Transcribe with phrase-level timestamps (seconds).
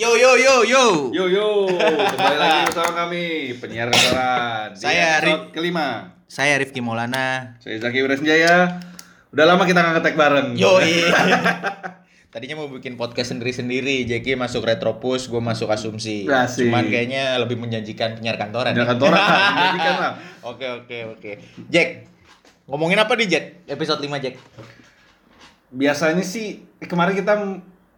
[0.00, 0.84] Yo yo yo yo.
[1.12, 4.72] Yo yo, kembali lagi bersama kami penyiar restoran.
[4.72, 6.16] Saya episode kelima.
[6.24, 7.60] Saya Rifki Maulana.
[7.60, 8.80] Saya Zaki Wirasjaya.
[9.28, 10.56] Udah lama kita nggak ngetek bareng.
[10.56, 10.80] Yo
[12.32, 16.24] Tadinya mau bikin podcast sendiri-sendiri, Jeki masuk Retropus, gue masuk Asumsi.
[16.24, 16.72] Asik.
[16.72, 18.72] Cuman kayaknya lebih menjanjikan penyiar kantoran.
[18.72, 19.20] Penyiar kantoran,
[19.52, 20.12] menjanjikan lah.
[20.48, 21.30] Oke oke oke.
[21.68, 22.08] Jack,
[22.64, 23.44] ngomongin apa nih Jack?
[23.68, 24.40] Episode 5 Jack.
[25.76, 27.36] Biasanya sih kemarin kita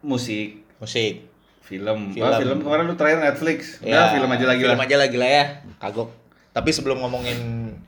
[0.03, 1.32] musik, Musik.
[1.63, 2.11] Film.
[2.11, 2.13] Film.
[2.13, 2.33] Film.
[2.37, 3.79] film kemarin lu terakhir Netflix.
[3.79, 4.85] Ya, Udah film aja lagi Film lah.
[4.85, 5.43] aja lagi lah ya.
[5.77, 6.09] Kagok.
[6.51, 7.37] Tapi sebelum ngomongin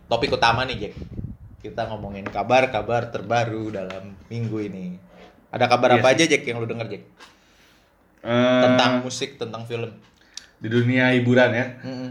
[0.06, 0.94] topik utama nih Jack,
[1.62, 4.98] kita ngomongin kabar-kabar terbaru dalam minggu ini.
[5.50, 7.04] Ada kabar Iya apa aja Jack yang lu denger Jack?
[8.24, 9.92] Eh, Tentang musik, tentang film.
[10.56, 11.66] di dunia hiburan ya.
[11.80, 12.10] Mm-mm.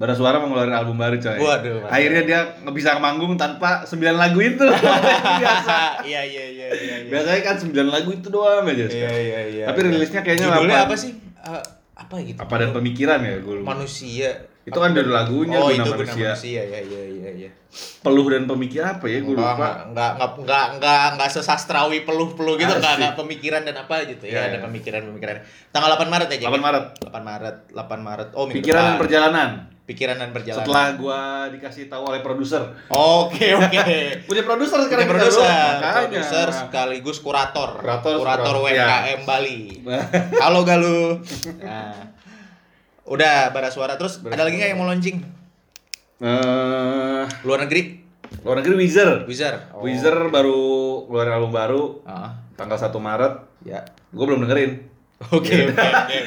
[0.00, 1.36] Bara Suara mau ngeluarin album baru coy.
[1.36, 1.92] Waduh, mantap.
[1.92, 4.64] Akhirnya dia nggak bisa manggung tanpa 9 lagu itu.
[5.44, 6.00] Biasa.
[6.00, 6.94] Iya iya iya iya.
[7.04, 7.10] iya.
[7.12, 8.88] Biasanya kan 9 lagu itu doang aja.
[8.88, 9.64] Iya iya iya.
[9.68, 10.88] Tapi rilisnya kayaknya Judulnya delapan.
[10.88, 11.12] apa sih?
[11.20, 11.62] Eh,
[12.00, 12.38] apa gitu?
[12.40, 13.76] Apa dan pemikiran ya gue lupa.
[13.76, 14.30] Manusia.
[14.60, 16.32] Itu kan dari lagunya, Oh, Guna itu Manusia.
[16.32, 16.62] manusia.
[16.64, 17.50] Ya iya iya iya.
[18.00, 19.84] Peluh dan pemikir apa ya gue lupa.
[19.84, 23.00] enggak, enggak, enggak, enggak, enggak sesastrawi peluh-peluh gitu, enggak, Asik.
[23.04, 24.64] enggak pemikiran dan apa gitu ya, Iya, ada iya.
[24.64, 25.36] pemikiran-pemikiran.
[25.70, 26.48] Tanggal 8 Maret ya, Jack?
[26.50, 26.84] 8 Maret.
[27.04, 28.28] 8 Maret, 8 Maret.
[28.32, 29.50] Oh, minggu Pikiran dan perjalanan.
[29.90, 30.62] Pikiran dan perjalanan.
[30.62, 32.62] Setelah gua dikasih tahu oleh produser.
[32.86, 33.90] Oke, oke.
[34.22, 35.50] Punya produser sekarang kita, produser,
[35.82, 39.58] produser sekaligus kurator, Kurator, kurator kurator, WKM Bali.
[40.46, 41.18] Halo Galuh.
[41.66, 41.90] Nah,
[43.04, 44.22] udah bara suara terus.
[44.22, 45.18] Bara ada lagi nggak yang mau launching?
[46.20, 47.98] Eh, Luar negeri?
[48.46, 49.26] luar negeri Weezer.
[49.26, 49.74] Wizard.
[49.74, 49.82] Oh.
[49.82, 50.62] Weezer baru
[51.04, 53.34] keluarin album baru Ah, tanggal 1 Maret.
[53.66, 53.82] ya.
[54.14, 54.86] Gue belum dengerin.
[55.20, 55.76] Oke, oke.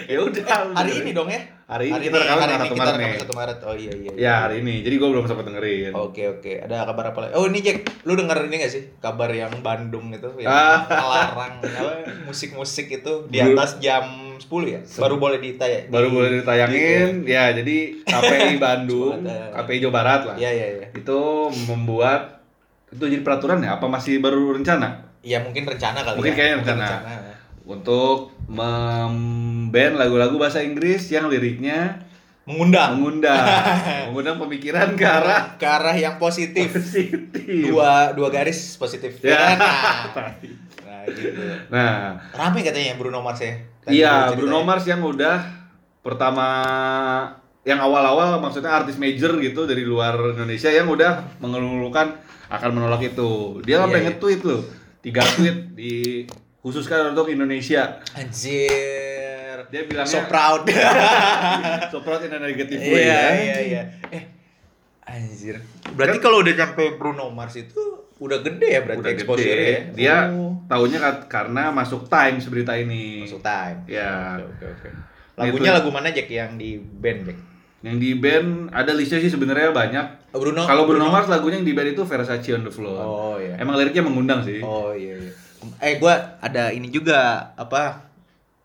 [0.06, 0.44] Ya udah.
[0.72, 1.42] Hari ini dong ya?
[1.66, 3.26] Hari ini kita rekaman hari tanggal ini 1 kita Maret nih.
[3.26, 3.58] 1 Maret.
[3.60, 4.12] Oh iya iya.
[4.14, 4.22] iya.
[4.22, 4.76] Ya hari ini.
[4.80, 5.92] Jadi gue belum sempat dengerin.
[5.98, 7.34] Oke oke, ada kabar apa lagi?
[7.34, 10.86] Oh ini Jack, lu denger ini gak sih kabar yang Bandung itu yang Ah.
[10.86, 11.90] melarang apa
[12.24, 14.06] musik-musik itu di atas jam
[14.38, 14.80] 10 ya?
[15.02, 15.90] Baru boleh ditayang.
[15.90, 17.26] Baru boleh ditayangin.
[17.26, 19.26] Ya jadi KPI Bandung.
[19.26, 20.36] KPI Jawa Barat lah.
[20.38, 20.88] Iya iya iya.
[20.94, 22.46] Itu membuat
[22.94, 23.82] itu jadi peraturan ya?
[23.82, 25.02] Apa masih baru rencana?
[25.24, 26.38] Ya mungkin rencana kali Mungkin ya.
[26.38, 26.86] kayaknya rencana.
[27.64, 32.04] Untuk memban lagu-lagu bahasa Inggris yang liriknya
[32.44, 33.40] Mengundang mengundang
[34.12, 36.76] mengundang pemikiran ke arah ke arah yang positif.
[36.76, 37.32] positif.
[37.72, 39.24] Dua dua garis positif.
[39.24, 39.56] Ya.
[39.56, 39.56] Ya.
[40.84, 41.40] Nah, nah gitu.
[41.72, 43.56] Nah, Rame katanya Bruno Mars ya.
[43.88, 44.64] Iya Bruno.
[44.68, 45.40] Mars yang udah
[46.04, 46.48] pertama
[47.64, 52.20] yang awal-awal maksudnya artis major gitu dari luar Indonesia yang udah mengeluhkan
[52.52, 53.64] akan menolak itu.
[53.64, 54.10] Dia sampai Iya, iya.
[54.12, 54.62] nge-tweet loh.
[55.00, 56.24] Tiga tweet di
[56.64, 58.00] khususkan untuk Indonesia.
[58.14, 59.68] Anjir.
[59.68, 60.64] Dia bilangnya So proud.
[61.92, 63.30] so proud in a negative way Iya ya.
[63.34, 63.82] iya iya.
[64.10, 64.24] Eh
[65.04, 65.60] anjir.
[65.92, 67.80] Berarti kalau udah nyampe Bruno Mars itu
[68.16, 69.68] udah gede ya berarti Udah exposure gede.
[69.68, 69.80] ya.
[69.92, 70.56] Dia Oh.
[70.66, 73.22] tahunya karena masuk Times berita ini.
[73.22, 73.84] masuk time.
[73.86, 74.40] Ya.
[74.40, 74.90] Oke oke oke.
[75.36, 75.78] Lagunya Itu.
[75.78, 77.40] lagu mana Jack yang di band Jack?
[77.84, 80.06] Yang di band ada listnya sih sebenarnya banyak.
[80.32, 80.64] Oh, Bruno.
[80.64, 83.02] Kalau Bruno Mars lagunya yang di band itu Versace on the Floor.
[83.02, 83.58] Oh iya.
[83.58, 84.62] Emang liriknya mengundang sih.
[84.62, 85.32] Oh iya iya.
[85.80, 88.14] Eh gua ada ini juga apa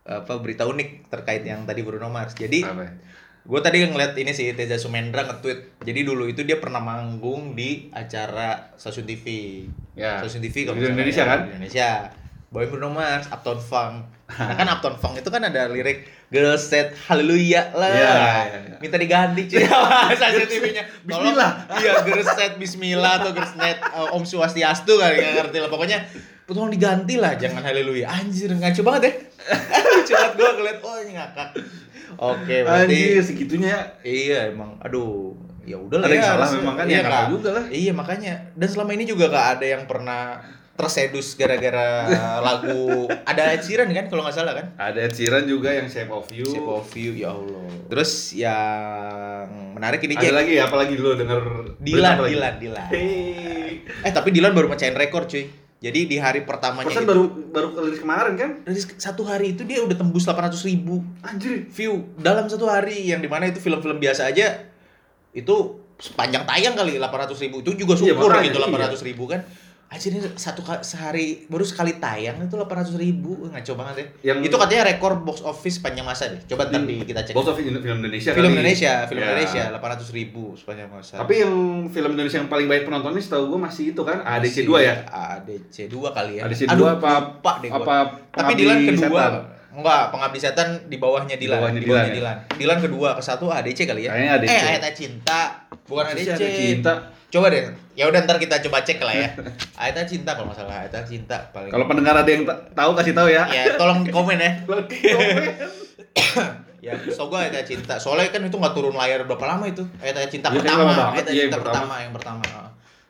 [0.09, 2.33] apa berita unik terkait yang tadi Bruno Mars.
[2.33, 2.73] Jadi ya?
[3.49, 5.85] gue tadi ngeliat ini sih Teza Sumendra nge-tweet.
[5.85, 9.25] Jadi dulu itu dia pernah manggung di acara stasiun TV.
[9.93, 10.25] Ya.
[10.25, 11.39] Stasiun TV kalau Di Indonesia ya, kan?
[11.45, 11.89] Di Indonesia.
[12.49, 14.09] Bawain Bruno Mars, Uptown Funk.
[14.33, 17.89] Nah kan Uptown Funk itu kan ada lirik Girl said hallelujah lah.
[17.89, 18.77] Iya, iya, iya.
[18.81, 19.65] Minta diganti cuy
[20.17, 20.85] stasiun TV-nya.
[21.05, 21.53] Bismillah.
[21.77, 25.69] Iya, Girl said bismillah atau Girl said uh, Om Swastiastu kali nggak ngerti lah.
[25.69, 26.05] Pokoknya
[26.49, 28.09] tolong diganti lah jangan haleluya.
[28.09, 29.13] Anjir ngaco banget ya.
[29.93, 31.49] Lucu banget gue ngeliat oh ini ngakak.
[32.19, 33.81] Oke, berarti Anjir segitunya ya.
[34.01, 35.37] Iya emang, aduh,
[35.69, 37.65] ya udah lah Ada yang ya, salah memang kan, iya, ya juga lah.
[37.69, 40.41] Iya makanya, dan selama ini juga gak ada yang pernah
[40.79, 42.07] tersedus gara-gara
[42.47, 44.67] lagu ada Ed Sheeran kan kalau nggak salah kan?
[44.79, 46.47] Ada Ed Sheeran juga yang Shape of You.
[46.47, 47.67] Shape of You, ya Allah.
[47.91, 51.41] Terus yang menarik ini Ada Jack, lagi apa lagi dulu denger
[51.83, 52.17] Dilan?
[52.25, 52.89] Dilan, Dilan.
[52.95, 53.83] Hey.
[54.07, 55.68] Eh tapi Dilan baru mecahin rekor cuy.
[55.79, 57.23] Jadi di hari pertamanya Persen itu, baru
[57.55, 58.51] baru rilis kemarin kan?
[58.67, 61.71] dari satu hari itu dia udah tembus 800 ribu Anjir.
[61.71, 64.59] view dalam satu hari yang di mana itu film-film biasa aja
[65.31, 65.55] itu
[66.03, 68.91] sepanjang tayang kali 800 ribu itu juga Iya, syukur gitu iya.
[68.91, 69.47] 800 ribu kan
[69.89, 74.57] aja ini satu sehari baru sekali tayang itu 800 ribu ngaco banget ya Yang- itu
[74.59, 77.97] katanya rekor box office sepanjang masa deh coba ntar di, kita cek Box office film
[77.99, 78.55] Indonesia film kali.
[78.55, 79.27] Indonesia film Ya.
[79.27, 81.55] Indonesia 800 ribu sepanjang masa Tapi yang
[81.89, 84.95] film Indonesia yang paling banyak penontonnya setahu gue masih itu kan ADC 2 Masih ya?
[85.09, 87.81] ADC 2 kali ya ADC 2 Aduh, apa lupa deh gua.
[87.81, 87.95] apa
[88.31, 89.33] tapi Dilan kedua Setan?
[89.71, 91.59] Enggak, pengabdi setan di bawahnya Dilan.
[91.61, 92.47] bawahnya Di bawahnya Dilan, ya?
[92.51, 92.59] Dilan.
[92.59, 94.11] Dilan kedua, ke satu ADC kali ya?
[94.11, 94.51] Kayaknya ADC.
[94.51, 95.41] Eh, Ayat Cinta.
[95.87, 96.29] Bukan ADC.
[96.29, 96.93] ada cinta.
[97.29, 97.61] Coba deh.
[97.93, 99.29] Ya udah ntar kita coba cek lah ya.
[99.81, 100.81] Ayat Cinta kalau nggak salah.
[100.83, 101.69] Ayat Cinta paling.
[101.69, 103.45] Kalau pendengar ada yang ta- tahu kasih tahu ya.
[103.47, 104.53] ya tolong di komen ya.
[106.81, 110.25] ya so gue Ayat Cinta soalnya kan itu nggak turun layar berapa lama itu Ayat
[110.27, 111.75] Cinta Iya, kayaknya pertama Ayat Iya, yang Cinta pertama.
[111.75, 112.45] pertama yang pertama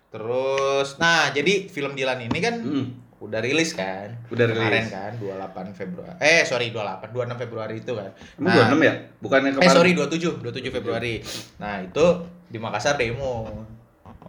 [0.08, 2.86] terus nah jadi film Dilan ini kan Hmm.
[3.18, 4.88] udah rilis kan Udah kemarin rilis.
[4.88, 8.92] kan 28 Februari eh sorry 28 26 Februari itu kan Emang 26 ya?
[9.20, 9.68] Bukannya eh kemarin?
[9.70, 11.14] sorry 27 27 Februari
[11.58, 12.04] nah itu
[12.46, 13.52] di Makassar demo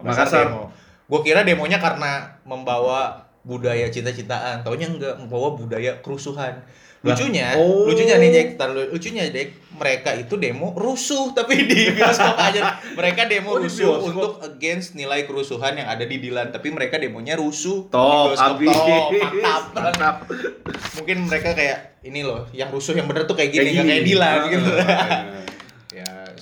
[0.02, 0.46] Makassar.
[0.46, 0.64] demo
[1.06, 2.12] gue kira demonya karena
[2.44, 6.60] membawa budaya cinta-cintaan taunya enggak membawa budaya kerusuhan
[7.00, 7.88] lucunya oh.
[7.88, 8.84] lucunya nih Jack tar dulu.
[8.92, 13.88] lucunya Jack mereka itu demo rusuh tapi di bioskop aja mereka demo Oh, di rusuh
[13.90, 14.06] bioskop.
[14.06, 18.60] untuk against nilai kerusuhan yang ada di Dilan tapi mereka demonya rusuh di Top, bioskop.
[18.60, 18.76] abis.
[18.76, 20.16] Top, mantap Mantap.
[20.94, 24.04] mungkin mereka kayak ini loh yang rusuh yang bener tuh kayak gini Kayak kayak.
[24.04, 24.84] Dilan Ah, gitu makanya.
[24.84, 25.58] ya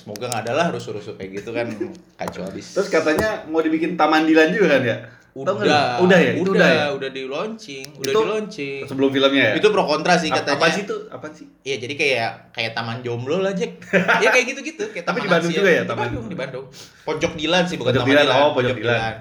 [0.07, 1.68] semoga nggak ada lah rusuh-rusuh kayak gitu kan
[2.15, 4.98] kacau habis Terus katanya mau dibikin Taman Dilan juga kan ya?
[5.36, 5.54] Udah?
[6.00, 6.31] Udah ya?
[6.33, 6.86] Udah udah ya?
[6.95, 9.54] udah di launching udah Itu di launching Sebelum filmnya ya?
[9.54, 10.95] itu pro kontra sih katanya Apa sih itu?
[11.12, 11.45] Apa sih?
[11.62, 13.83] Iya jadi kayak kayak taman jomblo lah Jack.
[14.24, 15.59] ya kayak gitu-gitu kayak Tapi di Bandung Asia.
[15.59, 16.04] juga ya, Di taman?
[16.07, 16.65] Bandung, di Bandung.
[17.03, 18.42] Pojok Dilan sih bukan Pojok taman Dilan, Dilan.
[18.42, 19.13] oh, Pojok Dilan.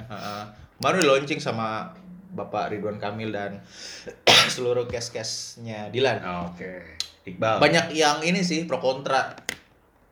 [0.79, 1.91] Baru di launching sama
[2.31, 3.59] Bapak Ridwan Kamil dan
[4.55, 6.23] seluruh cast-castnya Dilan.
[6.47, 6.97] Oke.
[7.27, 7.59] Iqbal.
[7.59, 9.35] Banyak yang ini sih pro kontra.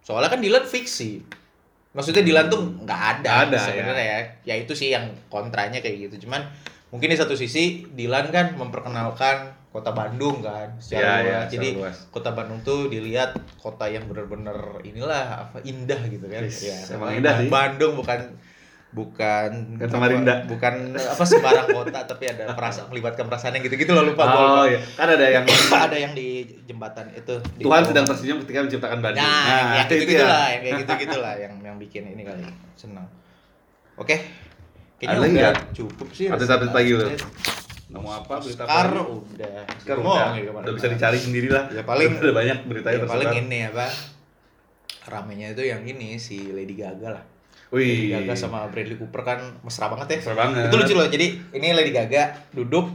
[0.05, 1.25] Soalnya kan Dilan fiksi.
[1.97, 4.19] Maksudnya Dilan tuh nggak ada, ada, sebenarnya ya.
[4.45, 6.29] Ya itu sih yang kontranya kayak gitu.
[6.29, 6.45] Cuman
[6.93, 11.27] mungkin di satu sisi Dilan kan memperkenalkan kota Bandung kan secara Iya, luas.
[11.27, 11.97] iya, Jadi luas.
[12.13, 14.55] kota Bandung tuh dilihat kota yang bener-bener
[14.87, 16.47] inilah apa indah gitu kan.
[16.47, 17.51] Yes, Ya, emang indah sih.
[17.51, 18.39] Bandung bukan
[18.95, 20.35] bukan Bukan Samarinda.
[20.37, 24.63] apa- bukan apa sembarang kota tapi ada perasaan melibatkan perasaan yang gitu-gitu loh lupa Oh
[24.65, 24.79] iya.
[24.95, 25.43] Kan ada yang
[25.85, 26.29] ada yang di
[26.65, 29.19] jembatan itu di Tuhan sedang tersenyum ketika menciptakan Bandung.
[29.21, 30.47] Nah, yang itu gitu gitu ya.
[30.49, 33.11] yang kayak gitu gitu lah, yang yang bikin ini kali senang.
[33.95, 34.15] Oke,
[34.97, 36.27] kayaknya Ada lagi udah cukup sih.
[36.27, 37.03] Update-update lagi lu.
[37.05, 37.27] Update.
[37.87, 39.03] Mau apa berita Sekar apa?
[39.05, 39.59] udah.
[39.77, 41.67] Sekarang Ngomong udah, ya udah bisa dicari sendiri lah.
[41.69, 43.87] Ya, paling- udah banyak beritanya Ya, paling ini apa?
[45.05, 47.25] Ramenya itu yang ini si Lady Gaga lah.
[47.75, 48.15] Wih.
[48.15, 50.19] Lady Gaga sama Bradley Cooper kan mesra banget ya.
[50.23, 50.71] Mesra banget.
[50.71, 51.07] Itu lucu loh.
[51.11, 52.23] Jadi ini Lady Gaga
[52.55, 52.87] duduk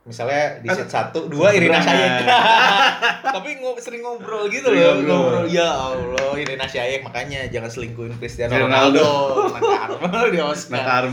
[0.00, 1.78] misalnya di set satu, dua Irina.
[1.78, 2.26] Shayk.
[3.38, 5.06] Tapi ngo sering ngobrol gitu loh, ngobrol.
[5.06, 5.44] ngobrol.
[5.46, 8.98] Ya Allah, Irina Shayk makanya jangan selingkuhin Cristiano Ronaldo.
[8.98, 9.54] Ronaldo.
[9.54, 11.04] Nah, karma di Oscar.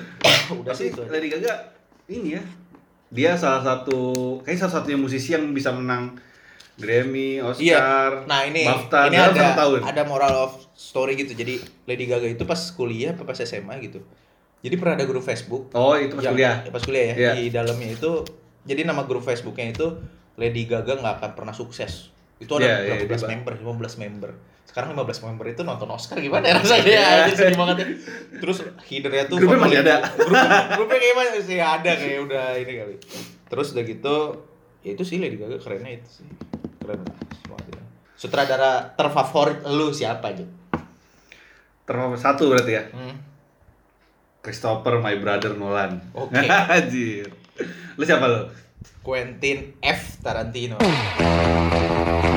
[0.64, 1.02] Udah sih itu.
[1.12, 1.76] Lady Gaga
[2.08, 2.42] ini ya.
[3.08, 4.00] Dia salah satu
[4.44, 6.16] kayak salah satunya musisi yang bisa menang
[6.78, 7.82] Grammy, Oscar, Iya.
[8.30, 9.80] Nah ini BAFTA ini ada tahun.
[9.82, 11.34] ada moral of story gitu.
[11.34, 13.98] Jadi Lady Gaga itu pas kuliah apa pas SMA gitu.
[14.58, 15.70] Jadi pernah ada grup Facebook.
[15.72, 16.56] Oh, itu pas yang- kuliah.
[16.62, 17.14] ya, pas kuliah ya.
[17.14, 17.32] Iya.
[17.34, 18.10] Di dalamnya itu
[18.62, 19.86] jadi nama grup Facebooknya itu
[20.34, 22.14] Lady Gaga nggak akan pernah sukses.
[22.38, 24.30] Itu ada Iya, iya, berapa belas dia- member, 15 member.
[24.62, 26.84] Sekarang 15 member itu nonton Oscar gimana ya rasanya?
[26.84, 27.04] Iya.
[27.24, 27.86] Anjir sedih banget ya.
[28.38, 29.96] Terus headernya tuh Grupnya masih ada.
[30.12, 30.36] Grup,
[30.76, 32.94] grupnya kayak masih ada kayak udah ini kali.
[33.48, 34.16] Terus udah gitu
[34.78, 36.26] ya itu sih Lady Gaga kerennya itu sih.
[36.78, 37.16] Keren lah.
[38.14, 40.42] Sutradara terfavorit lu siapa aja?
[41.88, 42.84] Terfavorit satu berarti ya.
[42.92, 43.16] Hmm.
[44.44, 46.12] Christopher my brother Nolan.
[46.12, 46.36] Oke.
[46.76, 47.32] Anjir.
[47.96, 48.44] Lu siapa lu?
[49.00, 50.76] Quentin F Tarantino.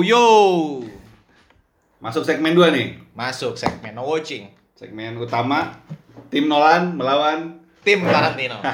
[0.00, 0.24] Yo.
[1.96, 2.86] Masuk segmen 2 nih.
[3.12, 4.48] Masuk segmen no watching.
[4.74, 5.72] Segmen utama
[6.28, 8.58] tim Nolan melawan Tim Tarantino.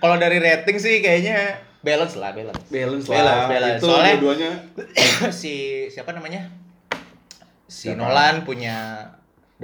[0.00, 2.60] Kalau dari rating sih kayaknya balance lah, balance.
[2.68, 3.76] balance Balance, balance.
[3.76, 4.50] Itu Soalnya- dua-duanya
[5.34, 5.52] si
[5.88, 6.48] siapa namanya?
[7.66, 7.98] Si Siapa?
[7.98, 9.08] Nolan punya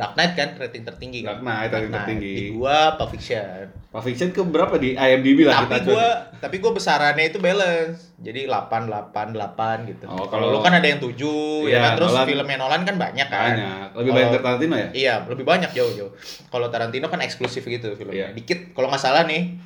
[0.00, 1.36] Dark Knight kan rating tertinggi kan.
[1.36, 2.32] Dark Knight, rating tertinggi.
[2.32, 3.68] Di gua Pulp Fiction.
[3.92, 6.06] Pulp Fiction ke berapa di IMDb lah Tapi kita gua
[6.40, 8.16] tapi gua besarannya itu balance.
[8.16, 10.04] Jadi 8 8 8 gitu.
[10.08, 12.96] Oh, kalau lu kan ada yang 7 Iya, ya kan terus Nolan- filmnya Nolan kan
[12.96, 13.44] banyak kan.
[13.52, 13.86] banyak.
[13.90, 14.88] Lebih Kalau- banyak dari Tarantino ya?
[14.90, 16.12] Iya, lebih banyak jauh-jauh.
[16.48, 18.16] Kalau Tarantino kan eksklusif gitu filmnya.
[18.16, 18.26] Iya.
[18.32, 19.60] Dikit, kalau nggak salah nih,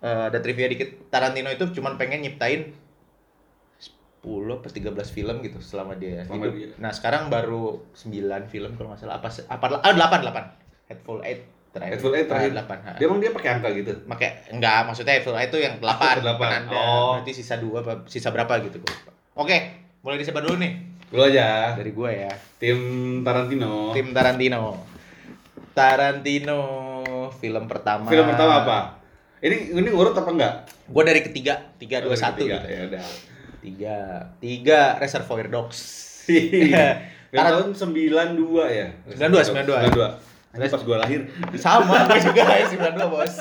[0.00, 1.10] eh, ada trivia dikit.
[1.10, 2.70] Tarantino itu cuma pengen nyiptain
[4.20, 6.54] 10 apa 13 film gitu selama dia Selama hidup.
[6.54, 6.68] dia.
[6.76, 8.12] Nah, sekarang baru 9
[8.46, 9.16] film kalau nggak salah.
[9.16, 10.88] Apa apa ah 8 8.
[10.88, 11.92] Headful 8 terakhir.
[11.96, 12.50] Hateful Eight terakhir.
[12.52, 12.98] 8.
[12.98, 13.92] Dia emang dia pakai angka gitu.
[14.04, 16.20] Pakai enggak, maksudnya Headful 8 itu yang 8.
[16.20, 16.36] Delapan.
[16.36, 16.76] penanda.
[16.76, 17.10] Oh.
[17.16, 18.76] Berarti sisa 2 apa sisa berapa gitu.
[19.32, 19.56] Oke,
[20.00, 20.72] mulai disebar dulu nih
[21.08, 21.74] Dulu aja.
[21.74, 22.30] dari gua ya.
[22.60, 22.78] Tim
[23.22, 23.90] Tarantino.
[23.90, 24.78] Tim Tarantino.
[25.72, 26.60] Tarantino
[27.32, 28.06] film pertama.
[28.06, 28.78] Film pertama apa?
[29.40, 30.54] Ini ini urut apa enggak?
[30.84, 32.66] Gue dari ketiga, tiga dua satu Tiga, gitu.
[32.68, 33.04] Ya udah.
[33.60, 35.78] Tiga, tiga Reservoir Dogs.
[37.30, 38.88] Yang Taran- tahun 92 ya?
[39.06, 39.54] 92,
[39.92, 40.30] 92.
[40.50, 41.20] Ini pas gua lahir.
[41.54, 43.34] sama gue juga ya 92 bos.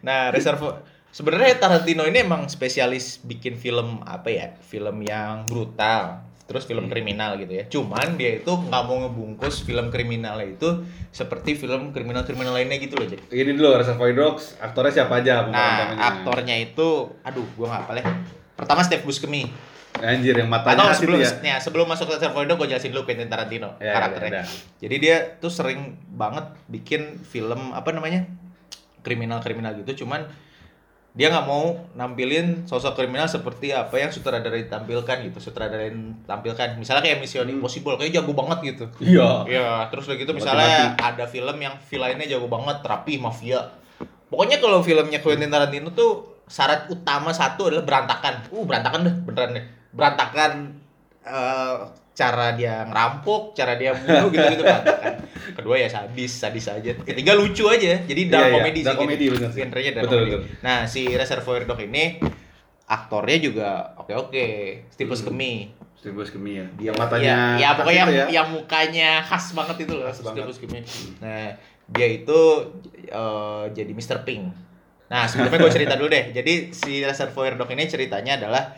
[0.00, 0.80] Nah Reservoir
[1.12, 4.46] sebenarnya Tarantino ini emang spesialis bikin film apa ya?
[4.64, 7.64] Film yang brutal terus film kriminal gitu ya.
[7.68, 13.08] Cuman dia itu nggak mau ngebungkus film kriminalnya itu seperti film kriminal-kriminal lainnya gitu loh
[13.08, 15.48] jadi Ini dulu Reservoir Dogs, aktornya siapa aja?
[15.48, 17.92] Nah aktornya itu aduh gua nggak apa
[18.54, 19.48] pertama Steve Buscemi
[19.94, 21.30] Anjir yang matanya atau sebelum ya.
[21.44, 24.32] ya, sebelum masuk ke Reservoir Dogs gue jelasin dulu Quentin Tarantino Ya, karakternya.
[24.32, 24.44] ya, ya.
[24.80, 28.24] Jadi dia tuh sering banget bikin film apa namanya
[29.00, 30.24] kriminal-kriminal gitu, cuman
[31.12, 36.72] dia nggak mau nampilin sosok kriminal seperti apa yang sutradara ditampilkan gitu, sutradara yang tampilkan.
[36.80, 37.60] Misalnya kayak Mission Hmm.
[37.60, 38.84] Impossible, kayak jago banget gitu.
[38.98, 39.44] Iya.
[39.44, 40.56] Iya, terus udah gitu Mati-mati.
[40.56, 43.60] misalnya ada film yang villainnya jago banget, rapi, mafia.
[44.32, 48.34] Pokoknya kalau filmnya Quentin Tarantino tuh syarat utama satu adalah berantakan.
[48.48, 49.64] Uh, berantakan deh, beneran deh.
[49.92, 50.52] Berantakan
[51.22, 51.76] eh,
[52.12, 55.12] cara dia ngerampok, cara dia bunuh gitu-gitu berantakan.
[55.52, 56.92] Kedua ya sadis, sadis aja.
[56.98, 58.00] Ketiga lucu aja.
[58.00, 59.00] Jadi dark Iya, iya, comedy dark sih.
[59.00, 59.60] comedy, bener sih.
[59.60, 60.40] Genrenya dark Betul, betul.
[60.60, 62.20] Nah, si Reservoir Dogs ini
[62.84, 64.48] aktornya juga oke-oke.
[64.88, 65.12] Steve Hmm.
[65.12, 65.52] Buscemi.
[65.94, 66.66] Steve Buscemi ya.
[66.74, 70.28] Dia Yang matanya ya, ya pokoknya yang, yang mukanya khas banget itu loh Khas Steve
[70.34, 70.44] banget.
[70.48, 70.78] Buscemi.
[71.20, 71.48] Nah,
[71.88, 72.40] dia itu
[73.06, 74.20] eh, jadi Mr.
[74.22, 74.44] Pink.
[75.12, 76.32] Nah, sebelumnya gue cerita dulu deh.
[76.32, 78.72] Jadi si Reservoir Dogs ini ceritanya adalah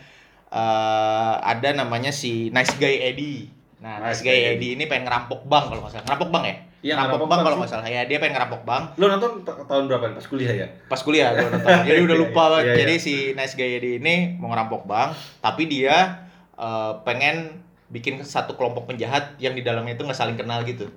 [0.51, 3.47] eh, ada namanya si Nice Guy Eddie.
[3.79, 6.05] Nah, Nice, Nice Guy Eddie ini pengen ngerampok bank kalau nggak salah.
[6.05, 6.57] Ngerampok bank ya?
[6.85, 7.87] Iya, ngerampok ngerampok bank kalau nggak salah.
[7.87, 10.17] Ya, dia pengen ngerampok bank Lo nonton ta- tahun berapa nih?
[10.17, 10.67] Pas kuliah ya?
[10.85, 11.71] pas kuliah gue nonton.
[11.89, 12.65] Jadi udah lupa Iya, banget.
[12.67, 18.19] iya, Jadi si Nice Guy Eddie ini mau ngerampok bank, tapi dia eh, pengen bikin
[18.21, 20.91] satu kelompok penjahat yang di dalamnya itu nggak saling kenal gitu.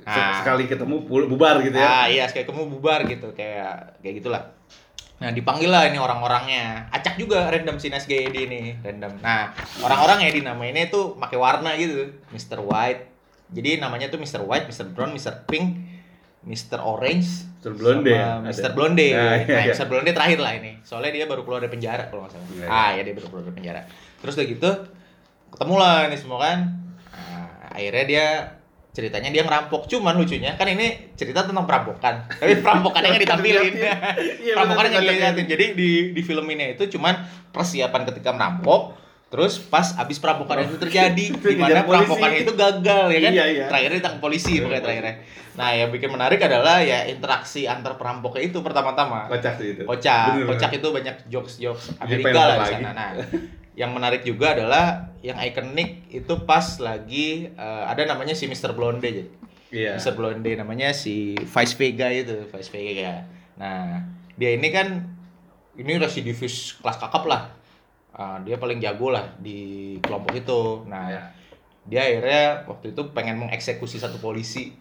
[0.00, 1.86] Se- Sekali ketemu bubar gitu ya.
[1.86, 4.42] Ah iya, kayak kamu bubar gitu, kayak kayak gitulah.
[5.20, 6.88] Nah dipanggil lah ini orang-orangnya.
[6.88, 9.20] Acak juga random si Eddie ini, random.
[9.20, 12.58] Nah orang-orang yang dinamainnya tuh pakai warna gitu, Mr.
[12.58, 13.06] White.
[13.50, 14.40] Jadi namanya tuh Mr.
[14.40, 14.86] White, Mr.
[14.88, 15.44] Brown, Mr.
[15.44, 15.76] Pink,
[16.40, 16.80] Mr.
[16.80, 17.28] Orange,
[17.60, 17.76] Mr.
[17.76, 18.48] Blonde sama ada.
[18.48, 18.70] Mr.
[18.72, 19.06] Blonde.
[19.06, 19.72] Nah, Nah, iya, iya.
[19.76, 19.86] Mr.
[19.86, 20.72] Blonde terakhir lah ini.
[20.80, 22.46] Soalnya dia baru keluar dari penjara kalau nggak salah.
[22.48, 22.68] Iya, iya.
[22.72, 23.80] Ah, ya dia baru keluar dari penjara.
[24.18, 24.70] Terus udah gitu
[25.50, 26.58] ketemu lah ini semua kan.
[27.12, 28.26] Nah, akhirnya dia
[28.90, 29.86] ceritanya dia ngerampok.
[29.86, 32.26] Cuman lucunya kan ini cerita tentang perampokan.
[32.26, 33.72] Tapi perampokannya nggak ditampilin.
[33.78, 35.46] Iya, perampokannya nggak dilihatin.
[35.46, 37.14] Jadi di di film ini itu cuman
[37.54, 38.98] persiapan ketika merampok.
[39.30, 41.86] Terus pas abis perampokan itu terjadi, di mana Dikejar polisi.
[41.86, 43.30] perampokannya itu gagal ya kan?
[43.30, 43.64] Iya, iya.
[43.70, 44.82] Terakhirnya ditangkap polisi Iya, pokoknya iya.
[44.82, 45.14] terakhirnya.
[45.50, 49.30] Nah, yang bikin menarik adalah ya interaksi antar perampoknya itu pertama-tama.
[49.30, 49.82] Kocak sih itu.
[49.86, 52.90] Kocak, Bener, kocak itu banyak jokes-jokes Jadi Amerika lah di sana.
[52.90, 53.10] Nah,
[53.80, 58.76] yang menarik juga adalah yang ikonik itu pas lagi eh, ada namanya si Mr.
[58.76, 59.24] Blonde jadi.
[59.72, 59.96] Iya.
[59.96, 60.12] Mr.
[60.20, 63.24] Blonde namanya si Vice Vega itu, Vice Vega.
[63.56, 64.04] Nah,
[64.36, 65.08] dia ini kan
[65.80, 67.42] ini residivis kelas kakap lah.
[68.12, 70.84] Ah, dia paling jago lah di kelompok itu.
[70.90, 71.22] Nah, Iya.
[71.88, 74.76] dia akhirnya waktu itu pengen mengeksekusi satu polisi.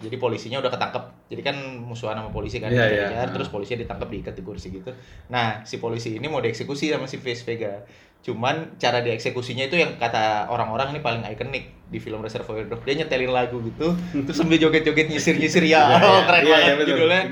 [0.00, 1.04] Jadi polisinya udah ketangkep.
[1.28, 3.28] Jadi kan musuhan sama polisi kan dikejar, iya.
[3.28, 4.88] terus polisinya ditangkap diikat di kursi gitu.
[5.28, 7.84] Nah, si polisi ini mau dieksekusi sama si Vice Vega.
[8.20, 12.84] Cuman cara dieksekusinya itu yang kata orang-orang ini paling ikonik di film Reservoir Dogs.
[12.84, 15.88] Dia nyetelin lagu gitu, terus sambil joget-joget nyisir-nyisir ya.
[15.88, 16.20] Iya, Oh, iya.
[16.22, 16.88] keren Iya, banget iya, betul.
[16.92, 17.22] judulnya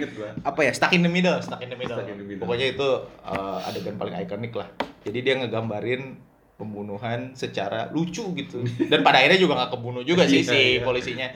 [0.41, 2.41] apa ya stuck in the middle stuck in the middle, in the middle.
[2.41, 2.89] pokoknya itu
[3.21, 4.69] uh, adegan paling ikonik lah
[5.01, 6.17] jadi dia ngegambarin
[6.55, 10.83] pembunuhan secara lucu gitu dan pada akhirnya juga nggak kebunuh juga sih Iya, si iya.
[10.83, 11.29] polisinya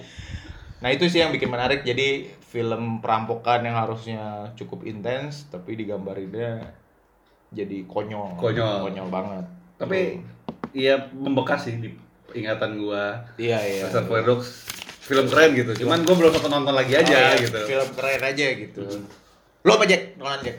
[0.79, 6.75] nah itu sih yang bikin menarik jadi film perampokan yang harusnya cukup intens tapi digambarinnya
[7.53, 8.83] jadi konyol Konyol.
[8.83, 9.45] konyol banget
[9.77, 10.21] Tapi
[10.73, 11.93] iya membekas sih di
[12.33, 13.21] ingatan gua.
[13.37, 14.65] iya iya Reservoir Dogs
[15.03, 15.85] film keren gitu.
[15.85, 17.59] Cuman gua belum sempat nonton lagi aja Oh, iya, gitu.
[17.63, 19.05] film keren aja gitu Hmm.
[19.63, 20.57] lo apa Jack Nolan Jack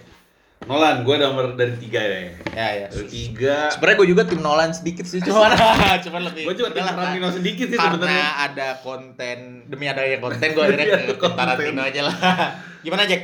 [0.63, 2.19] Nolan, gua nomor dari tiga ya.
[2.49, 3.67] ya ya Dari tiga.
[3.67, 5.51] Sebenarnya gue juga tim Nolan sedikit sih, cuman
[6.07, 6.43] cuman lebih.
[6.45, 8.27] Gua juga tim Tarantino sedikit sih Karena sebenarnya.
[8.47, 11.27] ada konten demi ada yang konten gue akhirnya Iya, ke.
[11.29, 12.15] Tarantino aja lah.
[12.85, 13.21] Gimana Jack?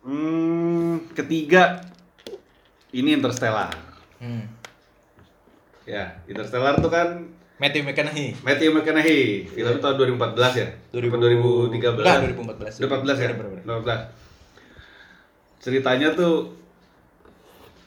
[0.00, 1.82] Hmm, ketiga
[2.90, 3.70] ini Interstellar.
[4.18, 4.44] Hmm.
[5.84, 7.28] Ya, Interstellar tuh kan
[7.58, 8.38] Matthew McConaughey.
[8.40, 9.46] Matthew McConaughey.
[9.46, 10.68] Film tahun 2014 ya?
[10.90, 11.74] 2000 Apa 2013.
[11.74, 12.78] Enggak, 2014.
[12.78, 13.26] 2014 ya?
[13.28, 13.64] Bener, bener, bener.
[13.66, 14.14] 2014.
[15.58, 16.54] Ceritanya tuh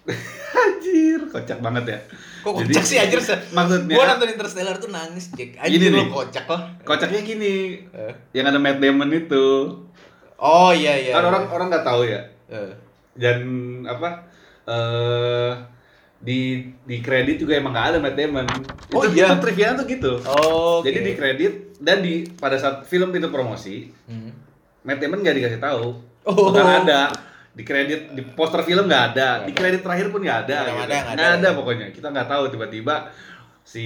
[0.52, 2.00] Anjir, kocak banget ya.
[2.42, 3.20] Kok Jadi- kocak sih anjir?
[3.54, 5.56] Maksudnya- Gue nonton Interstellar tuh nangis Jack.
[5.56, 6.62] Anjir lo kocak loh.
[6.84, 8.14] Kocaknya gini, Eh.
[8.34, 9.46] yang ada Matt Damon itu.
[10.36, 11.14] Oh iya iya.
[11.14, 12.18] Kan orang orang nggak tahu ya.
[12.50, 12.74] Eh.
[13.14, 13.40] Dan
[13.86, 14.26] apa?
[14.64, 15.52] Eh
[16.22, 16.40] di
[16.80, 18.46] di kredit juga emang nggak ada Matt Damon.
[18.92, 19.26] Oh, itu, iya?
[19.28, 20.12] itu trivia tuh gitu.
[20.24, 20.80] Oh.
[20.80, 24.30] Jadi di kredit dan di pada saat film itu promosi, Hmm.
[24.82, 25.98] Matt Damon nggak dikasih tahu.
[26.22, 26.34] Oh.
[26.48, 27.10] Bukan ada
[27.52, 30.58] di kredit di poster film nggak ada, di kredit terakhir pun nggak ada.
[30.60, 30.86] Nggak gitu.
[30.86, 31.38] ada, Nggak ada.
[31.42, 31.88] ada pokoknya.
[31.90, 32.96] Kita nggak tahu tiba-tiba
[33.64, 33.86] si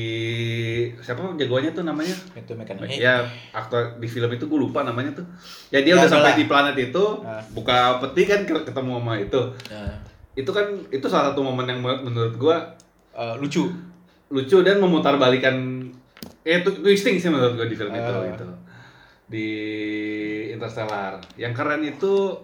[0.97, 2.95] siapa jagoannya tuh namanya Itu mekanik.
[2.95, 5.27] ya aktor di film itu gue lupa namanya tuh
[5.67, 7.43] ya dia Ya, udah sampai di planet itu Ah.
[7.51, 9.91] buka peti kan ke- ketemu sama itu Nah,
[10.35, 12.57] itu kan itu salah satu momen yang menurut- gue
[13.13, 13.71] eh, lucu.
[14.27, 15.55] lucu dan memutarbalikan
[16.41, 18.25] eh itu twisting sih menurut gue di film itu Ah.
[18.27, 18.47] itu
[19.25, 19.47] di
[20.51, 22.35] Interstellar yang keren itu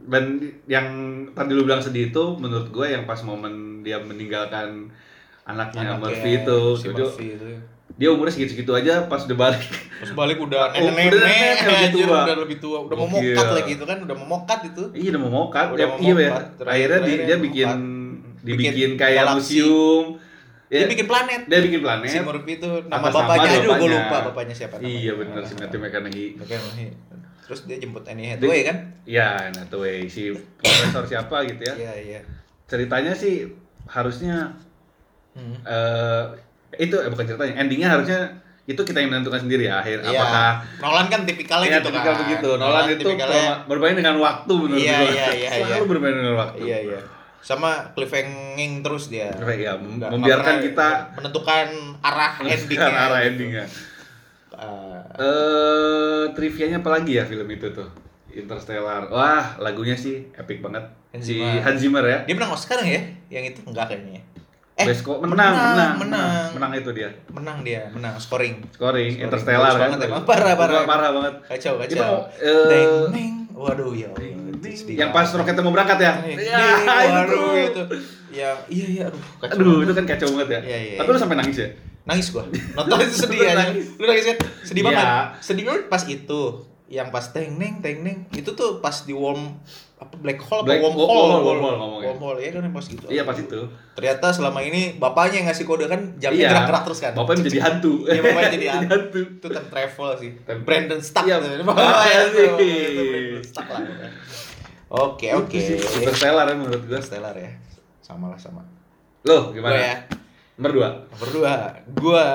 [0.00, 0.86] dan yang
[1.30, 4.90] tadi lu bilang sedih itu menurut gue yang pas momen dia meninggalkan
[5.44, 7.46] anaknya, Murphy itu si Murphy itu.
[7.94, 9.62] Dia umurnya segitu-segitu aja pas udah balik
[9.94, 12.20] Terus balik udah nenek-nenek, udah nenek, lebih anjir, tua.
[12.20, 14.82] udah lebih tua, udah mau mokat lagi itu kan, udah mau mokat itu.
[14.92, 16.44] iya udah mau mokat Udah Ya, mau iya ya mokat.
[16.64, 17.68] Akhirnya dia mau bikin
[18.42, 20.04] dibikin Bikin kayak museum
[20.66, 21.42] Dia Ya, bikin planet.
[21.46, 24.90] dia bikin planet Si Murphy itu nama bapaknya, aduh gue lupa bapaknya siapa namanya.
[24.92, 26.88] iya benar si Matthew McConaughey McConaughey.
[27.44, 28.76] Terus dia jemput Annie Hathaway kan?
[29.04, 32.20] ya Hathaway si profesor siapa gitu ya Iya, iya.
[32.64, 33.54] ceritanya sih
[33.86, 34.56] harusnya
[35.32, 35.58] Hmm.
[35.60, 36.24] eh
[36.76, 38.20] itu eh, bukan ceritanya endingnya harusnya
[38.64, 40.16] itu kita yang menentukan sendiri ya akhir Iya.
[40.16, 40.48] apakah
[40.80, 42.20] Nolan kan tipikalnya ya gitu tipikal kan.
[42.22, 45.10] begitu Nolan itu tipikalnya, bermain dengan waktu menurut Iya, gua.
[45.10, 45.84] iya, iya, selalu iya.
[45.86, 47.00] bermain dengan waktu Iya, iya.
[47.38, 49.28] Sama cliffhanging terus dia.
[49.28, 51.66] ya Nggak- membiarkan kita menentukan
[52.00, 52.56] arah endingnya.
[52.56, 53.64] menentukan arah endingnya
[54.54, 57.90] Eh, eh trivianya apa lagi ya film itu tuh
[58.30, 61.38] Interstellar wah lagunya sih epic banget Hans si.
[61.38, 63.02] Hans Zimmer ya dia menang Oscar ya?
[63.28, 64.22] Yang itu enggak kayaknya.
[64.74, 68.58] Eh, Best score- menang, menang, menang, menang itu dia menang dia, menang scoring.
[68.68, 69.12] scoring, Scoring.
[69.22, 70.26] Interstellar kan banget emang.
[70.26, 70.82] Parah, parah.
[70.82, 72.14] parah banget Kacau, Itu, kacau.
[72.36, 73.32] eh, Deng, deng.
[73.54, 74.10] Waduh, ya
[74.88, 76.58] yang pas roketnya mau berangkat ya ya
[76.98, 77.82] itu waduh, itu.
[78.34, 79.22] Ya, iya, iya, aduh.
[79.38, 81.14] kacau aduh itu kan kacau banget ya Iya, iya, tapi iya.
[81.14, 81.68] lu sampai nangis ya
[82.04, 82.44] Nangis gua.
[82.76, 83.96] Nonton itu sedih nangis.
[83.96, 84.36] Lu nangis kan?
[84.60, 84.88] Sedih Iya.
[84.90, 85.06] banget.
[85.40, 86.42] Sedih banget pas itu.
[86.84, 89.56] Yang pas teng neng teng neng itu tuh pas di worm
[89.94, 92.08] apa black hole Black- apa wormhole wormhole, wormhole ngomongnya.
[92.10, 93.06] wormhole ya kan yang pas gitu.
[93.06, 93.60] Iya pas itu.
[93.94, 96.50] Ternyata selama ini bapaknya yang ngasih kode kan jamnya Iya.
[96.50, 97.12] gerak-gerak terus kan.
[97.14, 97.92] Bapaknya menjadi hantu.
[98.06, 98.94] Iya, bapaknya jadi hantu.
[99.16, 100.30] itu time travel sih.
[100.42, 101.48] Time- Brandon Stark Iya, tuh.
[101.62, 102.48] makanya Itu, sih.
[103.00, 103.80] Brandon Stark lah
[104.90, 105.58] oke oke.
[105.96, 107.00] Interstellar ya menurut gua.
[107.00, 107.50] Stellar ya.
[107.98, 108.60] Sama lah sama.
[109.22, 109.72] Lo gimana?
[109.72, 109.94] Gua ya.
[110.54, 110.88] Nomor dua.
[111.08, 111.52] Nomor dua.
[111.96, 112.26] Gua.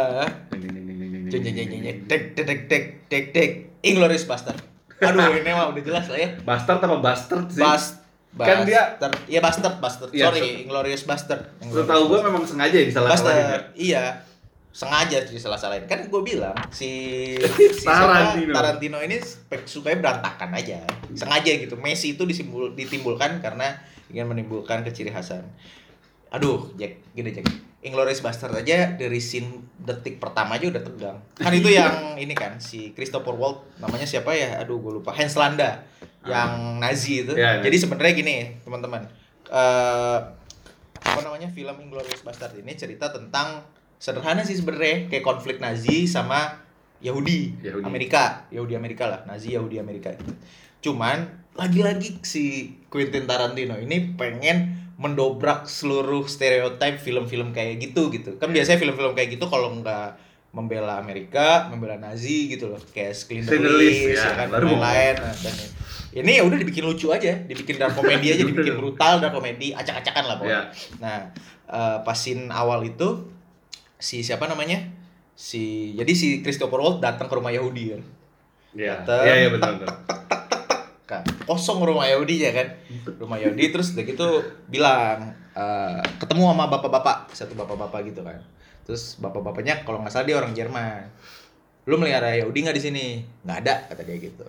[0.49, 0.88] Ding,
[1.29, 1.97] ding, ding, ding, jeng jeng jeng jeng ding.
[2.09, 3.51] dek dek dek dek dek dek
[3.85, 4.59] Inglourious Bastard
[4.99, 7.61] aduh ini mah udah jelas lah ya Bastard apa bastard sih?
[7.63, 7.99] Bast
[8.37, 8.93] Kan dia-.
[9.25, 10.13] Iya Bastard, Bastard.
[10.13, 11.49] Iya, Sorry, Inglorious Bastard.
[11.65, 13.41] Setahu gua memang sengaja ya disalah-salahin.
[13.41, 13.65] Bastard.
[13.73, 14.03] Iya.
[14.69, 15.89] Sengaja sih salah salahin.
[15.89, 16.89] Kan gue bilang si,
[17.57, 18.53] si siapa, Tarantino.
[18.53, 19.17] Tarantino ini
[19.65, 20.85] sukanya berantakan aja.
[21.17, 21.73] Sengaja gitu.
[21.81, 23.81] Messi itu disimbul, ditimbulkan karena
[24.13, 25.41] ingin menimbulkan keciri khasan.
[26.29, 27.49] Aduh, Jack, gini Jack.
[27.79, 31.17] Inglourious Bastard aja dari scene detik pertama aja udah tegang.
[31.39, 34.59] Kan itu yang ini kan si Christopher Waltz namanya siapa ya?
[34.59, 35.15] Aduh, gue lupa.
[35.15, 35.87] Hans Landa
[36.27, 37.33] yang Nazi itu.
[37.39, 37.63] Ya, ya.
[37.63, 38.35] Jadi sebenarnya gini,
[38.67, 39.07] teman-teman.
[39.47, 40.19] Eh
[40.99, 41.47] apa namanya?
[41.55, 43.63] Film Inglourious Bastard ini cerita tentang
[43.95, 46.59] sederhana sih sebenarnya kayak konflik Nazi sama
[46.99, 47.87] Yahudi, Yahudi.
[47.87, 50.35] Amerika, Yahudi Amerika lah, Nazi Yahudi Amerika gitu.
[50.83, 58.35] Cuman lagi-lagi si Quentin Tarantino ini pengen mendobrak seluruh stereotip film-film kayak gitu gitu.
[58.35, 60.19] Kan biasanya film-film kayak gitu kalau nggak
[60.51, 65.15] membela Amerika, membela Nazi gitu loh, kayak Schindler's List, ya, ya kan, lain-lain.
[65.21, 65.55] Nah, dan
[66.09, 70.23] ini ya udah dibikin lucu aja, dibikin dark komedi aja, dibikin brutal dark komedi, acak-acakan
[70.25, 70.63] lah pokoknya.
[70.73, 70.97] Iya.
[70.97, 71.17] Nah,
[71.69, 73.29] eh, pas scene awal itu
[74.01, 74.89] si siapa namanya?
[75.38, 78.01] Si jadi si Christopher Waltz datang ke rumah Yahudi kan.
[78.73, 79.05] Iya.
[79.05, 79.95] Datang, Iya, iya benar benar.
[80.09, 80.18] Kan,
[81.49, 82.67] kosong rumah Yahudi ya kan.
[83.17, 84.27] Rumah Yahudi terus udah gitu
[84.67, 88.38] bilang eh, ketemu sama bapak-bapak, satu bapak-bapak gitu kan.
[88.85, 91.09] Terus bapak-bapaknya kalau nggak salah dia orang Jerman.
[91.83, 93.05] Lu melihara Yahudi nggak di sini?
[93.41, 94.45] Nggak ada kata dia gitu.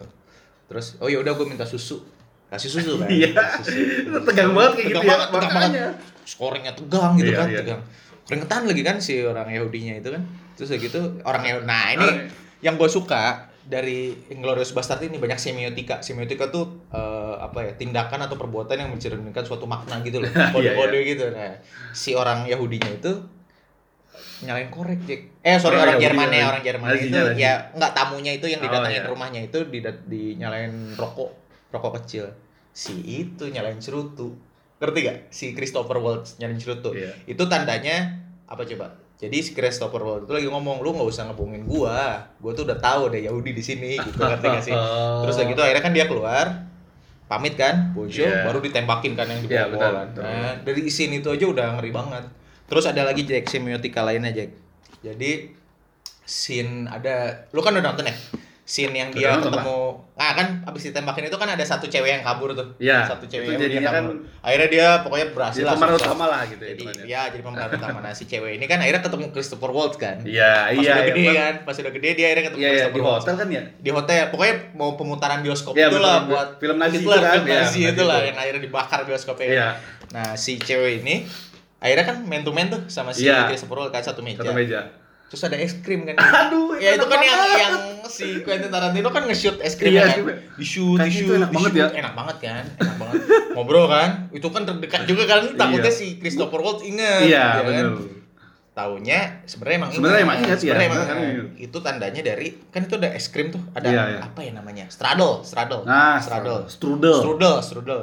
[0.69, 2.05] Terus oh ya udah gue minta susu.
[2.47, 3.09] Kasih susu kan.
[3.09, 3.33] Iya.
[3.59, 3.81] Susu.
[4.29, 5.11] Tegang banget kayak Tegang gitu ya.
[5.11, 5.83] banget, tegang Makanya.
[5.89, 5.97] banget.
[6.23, 7.59] Scoringnya tegang gitu Iya, kan, iya.
[7.59, 7.81] tegang.
[8.23, 10.23] Keringetan lagi kan si orang Yahudinya itu kan.
[10.55, 11.65] Terus gitu orang Yahudi.
[11.65, 12.27] Nah ini Oh, iya.
[12.61, 16.01] yang gue suka dari Inglourious Bastard ini banyak semiotika.
[16.01, 20.31] Semiotika tuh eh, apa ya tindakan atau perbuatan yang mencerminkan suatu makna gitu loh.
[20.55, 21.25] Kode-kode Iya, gitu.
[21.31, 21.53] Nah
[21.91, 23.13] si orang Yahudinya itu
[24.41, 25.21] nyalain korek Jack.
[25.41, 26.51] Eh sorry Orang orang, Jermannya Yahudi.
[26.51, 27.41] orang Jermannya itu Nazi.
[27.41, 29.09] ya nggak tamunya itu yang Oh, didatangin iya.
[29.09, 31.31] rumahnya itu di dinyalain rokok
[31.71, 32.25] rokok kecil.
[32.73, 34.33] Si itu nyalain cerutu.
[34.81, 35.19] Ngerti gak?
[35.29, 36.97] Si Christopher Waltz nyalain cerutu.
[36.97, 37.13] Iya.
[37.29, 38.17] Itu tandanya
[38.49, 38.97] apa coba?
[39.21, 42.25] Jadi si Christopher Waltz itu lagi ngomong, lu nggak usah ngebohongin gua.
[42.41, 44.73] Gua tuh udah tahu deh Yahudi di sini gitu ngerti gak sih?
[45.23, 46.47] Terus udah gitu akhirnya kan dia keluar
[47.29, 48.43] pamit kan, bonjour, Iya.
[48.43, 50.07] baru ditembakin kan yang di Iya, bawah betul, kan.
[50.11, 50.23] betul.
[50.25, 52.25] Nah, dari scene itu aja udah ngeri banget.
[52.67, 54.51] Terus ada lagi Jack semiotika lainnya Jack.
[54.99, 55.53] Jadi
[56.25, 58.17] scene ada lu kan udah nonton ya?
[58.71, 62.55] Scene yang dia ketemu nah kan abis ditembakin itu kan ada satu cewek yang kabur
[62.55, 64.17] tuh Iya, satu cewek itu yang jadinya kan kabur.
[64.47, 67.67] akhirnya dia pokoknya berhasil Jadi lah pemeran utama lah gitu ya jadi ya jadi pemeran
[67.67, 70.93] utama nah si cewek ini kan akhirnya ketemu Christopher Waltz kan Iya, pas iya.
[70.93, 73.35] udah iya, gede kan pas udah gede dia akhirnya ketemu iya, Christopher di Waltz hotel
[73.35, 73.63] kan ya?
[73.75, 77.47] di hotel pokoknya mau pemutaran bioskop Iya, itu lah buat Film Nazi itu kan, film
[77.51, 79.69] Nazi itu lah yang akhirnya dibakar bioskopnya Iya.
[80.13, 81.27] nah si cewek ini
[81.81, 83.25] akhirnya kan man to man tuh sama si.
[83.25, 84.45] Christopher Waltz kan satu meja.
[84.45, 84.85] Satu meja.
[85.31, 87.59] Terus ada es krim kan Aduh, ya itu kan yang banget.
[87.61, 91.51] yang si Quentin Tarantino kan nge-shoot es krim Iya, kan di shoot di shoot enak
[91.51, 91.87] banget ya.
[91.95, 93.15] enak banget kan enak banget
[93.53, 95.95] ngobrol kan itu kan terdekat juga kan takutnya Iya.
[95.95, 97.87] si Christopher Waltz inget Iya, ya benar.
[97.87, 98.19] kan?
[98.73, 100.57] taunya sebenarnya emang Sebenarnya emang ingat, ya.
[100.57, 101.47] Sebenarnya emang Sebenarnya ingat.
[101.47, 101.59] ingat.
[101.61, 104.19] itu tandanya dari kan itu ada es krim tuh ada Iya, iya.
[104.25, 107.17] apa ya namanya straddle straddle Nah, straddle strudel.
[107.17, 108.01] strudel strudel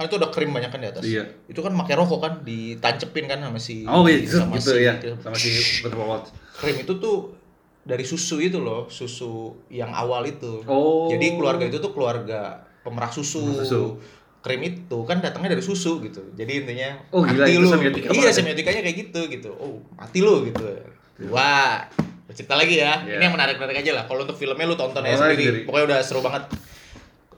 [0.00, 1.28] kan itu ada krim banyak kan di atas Iya.
[1.44, 4.80] itu kan pakai rokok kan ditancepin kan sama si Oh iya, gitu, sama gitu si-
[4.80, 4.96] ya.
[5.20, 5.50] Sama si
[5.86, 6.32] Waltz.
[6.56, 7.36] krim itu tuh
[7.82, 9.32] dari susu itu loh, susu
[9.68, 10.64] yang awal itu.
[10.64, 11.08] Oh.
[11.08, 13.40] Jadi keluarga itu tuh keluarga pemerah susu.
[13.42, 13.84] Pemerah susu.
[14.40, 16.32] Krim itu kan datangnya dari susu gitu.
[16.32, 17.68] Jadi intinya Oh, gila, mati lu.
[18.10, 18.32] Iya, ya.
[18.32, 19.52] semiotikanya kayak gitu gitu.
[19.54, 20.64] Oh, mati lu gitu.
[21.28, 21.84] Wah,
[22.30, 23.00] cerita lagi ya.
[23.00, 23.16] Iya.
[23.16, 24.04] Ini yang menarik-menarik aja lah.
[24.04, 25.40] Kalau untuk filmnya lu tonton Tonton aja sendiri.
[25.42, 25.60] sendiri.
[25.64, 26.48] Pokoknya udah seru banget.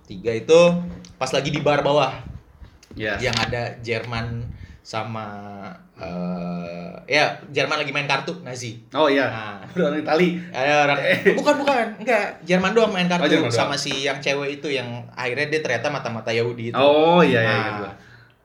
[0.05, 0.61] Tiga itu
[1.17, 2.13] pas lagi di bar bawah
[2.93, 3.17] Iya.
[3.21, 4.45] yang ada Jerman
[4.83, 5.27] sama
[5.95, 8.83] eh ya Jerman lagi main kartu Nazi.
[8.91, 9.27] Oh iya.
[9.27, 10.43] Nah, orang Itali.
[10.51, 10.99] ada orang
[11.33, 13.81] bukan bukan enggak Jerman doang main kartu Oh, Jerman sama doang.
[13.81, 16.77] si yang cewek itu yang akhirnya dia ternyata mata-mata Yahudi itu.
[16.77, 17.87] Oh iya iya Nah, gitu.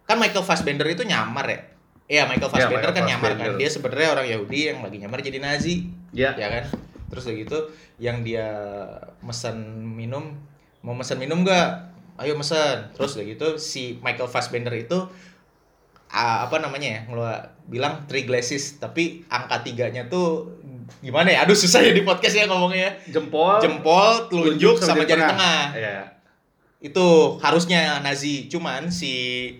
[0.05, 1.59] kan Michael Fassbender itu nyamar ya.
[2.07, 3.47] Iya Michael Fassbender Michael kan nyamar kan.
[3.57, 5.89] Dia sebenarnya orang Yahudi yang lagi nyamar jadi Nazi.
[6.13, 6.31] Iya.
[6.35, 6.63] Ya kan?
[7.07, 7.57] Terus udah gitu
[7.97, 8.47] yang dia
[9.19, 9.57] mesen
[9.89, 10.37] minum
[10.79, 11.86] mau mesen minum gak?
[12.17, 12.89] Ayo mesen.
[12.91, 14.97] Terus udah gitu si Michael Fassbender itu
[16.07, 20.55] ah, apa namanya ya ngeluar bilang three glasses tapi angka tiganya tuh
[20.97, 22.91] gimana ya aduh susah ya di podcast ya ngomongnya ya.
[23.11, 23.59] Jempol.
[23.59, 25.99] jempol telunjuk sama jari tengah Iya.
[26.79, 29.51] itu harusnya Nazi cuman si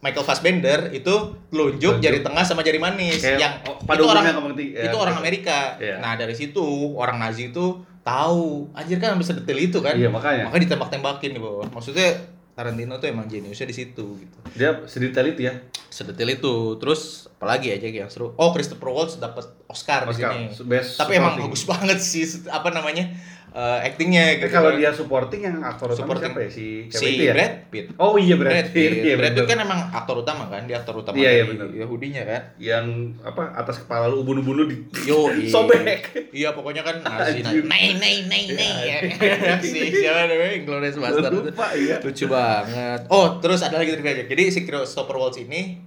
[0.00, 1.12] Michael Fassbender itu
[1.52, 4.24] telunjuk jari tengah sama jari manis Kayak yang oh, itu orang
[4.56, 5.14] tiga- itu ya, orang.
[5.20, 6.00] Amerika Iya.
[6.00, 6.64] nah dari situ
[6.96, 8.66] orang Nazi itu tahu.
[8.74, 9.94] Anjir kan bisa detail itu kan.
[9.94, 10.50] Iya, makanya.
[10.50, 11.70] makanya ditembak-tembakin di bawah.
[11.70, 12.18] Maksudnya
[12.50, 14.38] Tarantino tuh emang jeniusnya di situ gitu.
[14.58, 15.54] Dia sedetail itu ya.
[15.90, 16.76] sedetail itu.
[16.82, 18.34] Terus apalagi aja yang seru.
[18.36, 20.66] Oh Christopher Waltz dapat Oscar, Oscar, di sini.
[20.66, 23.06] best tapi emang bagus banget sih apa namanya
[23.50, 24.78] eh, actingnya gitu kalau kan.
[24.78, 26.30] dia supporting yang aktor utama Supporting.
[26.30, 26.50] siapa ya?
[26.50, 27.32] Si si itu ya?
[27.32, 28.90] Brad Pitt Oh iya Brad Brad Pitt.
[28.92, 31.50] Pitt, Iya, Brad Pitt kan emang aktor utama kan dia aktor utama Iya, iya, dari
[31.50, 31.68] bener.
[31.76, 32.86] Yahudinya kan yang
[33.20, 35.50] apa atas kepala lu ubun-ubun lu di Yo, iya.
[35.54, 36.30] sobek.
[36.30, 37.62] Iya pokoknya kan Nazi Anjir.
[37.62, 38.72] Nazi Nay nay nay nay
[39.60, 41.96] Si siapa namanya Inglourious Bastard itu Lupa iya.
[41.98, 45.80] Lucu banget Oh terus ada lagi trivia Jadi si Christopher Waltz ini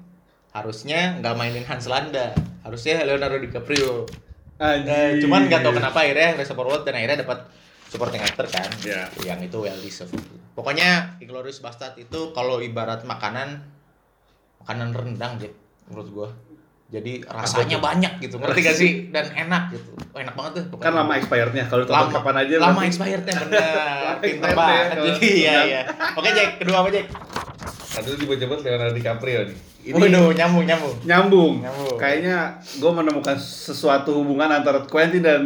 [0.52, 2.30] Harusnya nggak mainin Hans Landa
[2.62, 4.06] Harusnya Leonardo DiCaprio
[4.64, 5.20] Anjir.
[5.20, 7.40] Cuman nggak tahu kenapa akhirnya Christopher Waltz Dan akhirnya dapat
[7.86, 9.12] supporting actor kan Iya.
[9.22, 10.16] Yang itu well deserved
[10.54, 13.60] Pokoknya Inglourious Bastard itu Kalau ibarat makanan
[14.60, 15.52] Makanan rendang Jack
[15.84, 16.30] Menurut gua.
[16.88, 17.84] Jadi rasanya tuh?
[17.84, 18.92] banyak gitu ngerti gak sih.
[19.10, 19.98] dan enak gitu.
[20.14, 20.86] Oh, enak banget tuh pokoknya.
[20.86, 24.88] Kan lama expirednya kalau lama tonton kapan aja lama expirednya Lama pinter banget.
[25.02, 25.82] jadi iya iya.
[26.14, 27.10] Oke Jack kedua apa Jack
[27.94, 29.58] Satu disebut-sebut Leonardo DiCaprio nih.
[29.84, 31.54] Ini waduh nyambung nyambung nyambung.
[31.62, 31.96] Nyambung.
[31.96, 35.42] Kayaknya gue menemukan sesuatu hubungan antara Quentin dan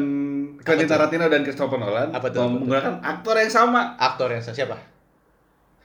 [0.58, 0.86] Quentin?
[0.86, 2.48] Tarantino dan Christopher Nolan Apa tuh, apa tuh?
[2.54, 3.82] menggunakan aktor yang sama.
[3.96, 4.76] aktor yang siapa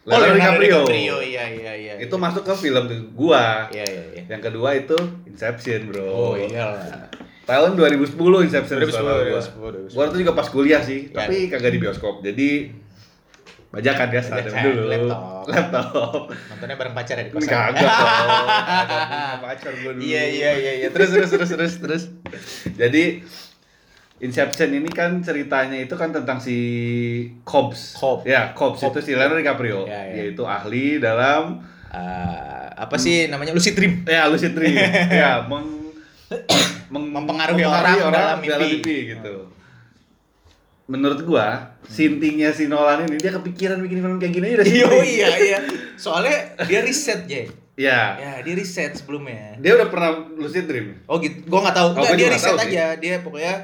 [0.02, 0.80] Leonardo DiCaprio.
[0.90, 3.66] iya iya iya Itu masuk ke film gua.
[3.68, 6.02] iya iya iya Yang kedua itu Inception, Bro.
[6.02, 7.10] oh iyalah
[7.42, 9.40] Tahun 2010 Inception 2010, setahu gua.
[9.88, 9.94] 2010, 2010.
[9.94, 11.26] Gua itu juga pas kuliah sih, Ya.
[11.26, 12.22] tapi kagak di bioskop.
[12.22, 12.70] Jadi
[13.72, 14.84] bajakan ya saat Bajakan, dulu.
[14.86, 15.44] laptop.
[15.46, 16.20] Laptop.
[16.28, 17.88] nontonnya bareng pacar ya di kosan kagak
[19.44, 20.02] pacar gua dulu.
[20.02, 22.02] iya iya iya iya terus terus terus terus terus
[22.70, 23.24] Jadi
[24.20, 26.54] Inception ini kan ceritanya itu kan tentang si
[27.42, 27.98] Cobbs.
[27.98, 28.22] Cobb.
[28.22, 28.94] Ya, Cobbs Cobb.
[28.94, 30.14] itu si Leonardo DiCaprio, Ya, ya.
[30.22, 31.58] yaitu ahli dalam
[31.90, 31.98] Eh,
[32.74, 34.72] apa sih namanya lucid dream ya lucid dream.
[35.12, 35.92] ya, meng,
[36.88, 39.10] meng- Mempengaruhi orang dalam mimpi.
[39.10, 39.50] gitu.
[40.92, 44.88] Menurut gua, sintingnya si Nolan ini dia kepikiran bikin film kayak gini aja udah iya
[45.00, 45.58] iya iya
[45.96, 47.24] soalnya dia riset
[47.72, 48.20] Ya.
[48.20, 51.00] ya dia riset sebelumnya Dia udah pernah lucid dream.
[51.08, 51.88] Oh gitu, gua nggak tahu.
[51.96, 52.84] Oh, dia riset tahu aja.
[53.00, 53.54] Dia pokoknya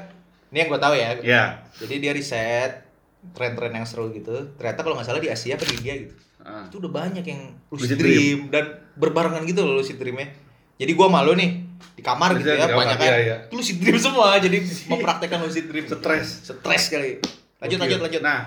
[0.49, 1.09] ini yang gua tahu ya.
[1.21, 1.43] Ya.
[1.77, 2.89] Jadi dia riset
[3.37, 4.33] tren-tren yang seru gitu.
[4.57, 6.13] Ternyata kalau nggak salah di Asia apa di India gitu.
[6.41, 6.65] Ah.
[6.65, 10.33] Itu udah banyak yang Lucid lucid dream, dan berbarengan gitu loh lucid dreamnya.
[10.81, 13.05] Jadi gua malu nih di kamar gitu Lucid ya, banyak kan.
[13.05, 13.35] iya, iya.
[13.45, 14.35] Itu lucid dream semua.
[14.35, 14.57] Jadi
[14.91, 15.85] mempraktekkan lucid dream.
[15.85, 16.27] Stres.
[16.45, 17.19] Stres kali.
[17.57, 17.81] Lanjut Gokil.
[17.81, 18.21] lanjut lanjut.
[18.21, 18.39] Nah,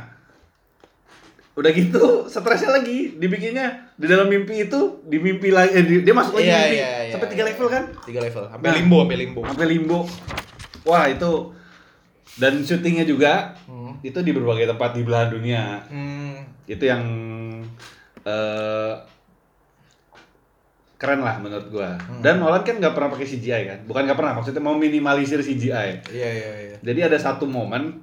[1.53, 6.15] udah gitu stresnya lagi dibikinnya di dalam mimpi itu di mimpi lagi eh, di- dia
[6.15, 7.49] masuk lagi Iya, mimpi iya, iya, sampai tiga iya.
[7.53, 8.45] level kan Tiga level.
[8.49, 8.75] Sampai Nah.
[8.75, 9.41] limbo, sampai limbo.
[9.45, 9.99] sampai limbo
[10.83, 11.33] wah itu
[12.35, 14.01] dan syutingnya juga Hmm.
[14.01, 15.85] itu di berbagai tempat di belahan dunia.
[15.87, 16.41] Hmm.
[16.65, 17.05] Itu yang
[18.23, 18.93] eh
[21.03, 21.99] keren lah menurut gua.
[21.99, 22.23] Hmm.
[22.23, 23.79] Dan Nolan kan nggak pernah pakai CGI kan?
[23.91, 26.15] Bukan nggak pernah, maksudnya mau minimalisir CGI.
[26.15, 26.77] Iya iya iya.
[26.79, 27.99] Jadi ada satu momen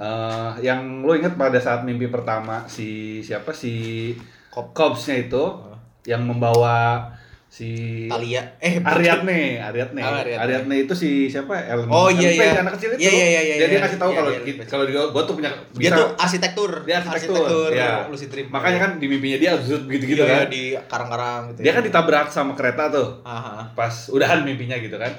[0.00, 4.16] eh, yang lo inget pada saat mimpi pertama si siapa si
[4.48, 4.72] Kop.
[4.72, 5.76] Cobbs-nya itu Hah?
[6.08, 7.04] yang membawa
[7.48, 7.68] si
[8.06, 8.44] Talia.
[8.60, 10.00] Eh, Ariadne, Ariadne.
[10.00, 10.36] Oh, Ariadne.
[10.36, 11.56] Ariadne itu si siapa?
[11.56, 11.88] Ellen.
[11.88, 12.60] Oh, iya, iya.
[12.60, 13.02] anak kecil itu.
[13.02, 13.80] Iya, iya, iya, iya, dia iya.
[13.80, 14.68] ngasih tahu Iya, kalau iya, kita- iya.
[14.68, 16.70] kalau dia gua tuh punya Dia bisa tuh arsitektur.
[16.84, 17.68] dia arsitektur.
[17.72, 18.04] ya.
[18.06, 18.46] lucid dream.
[18.48, 20.38] Makanya kan di mimpinya dia absurd gitu-gitu Iya, kan.
[20.38, 21.58] iya, di karang-karang gitu.
[21.60, 21.74] Dia ya.
[21.74, 23.72] kan ditabrak sama kereta tuh Aha.
[23.72, 25.12] pas udahan mimpinya gitu kan.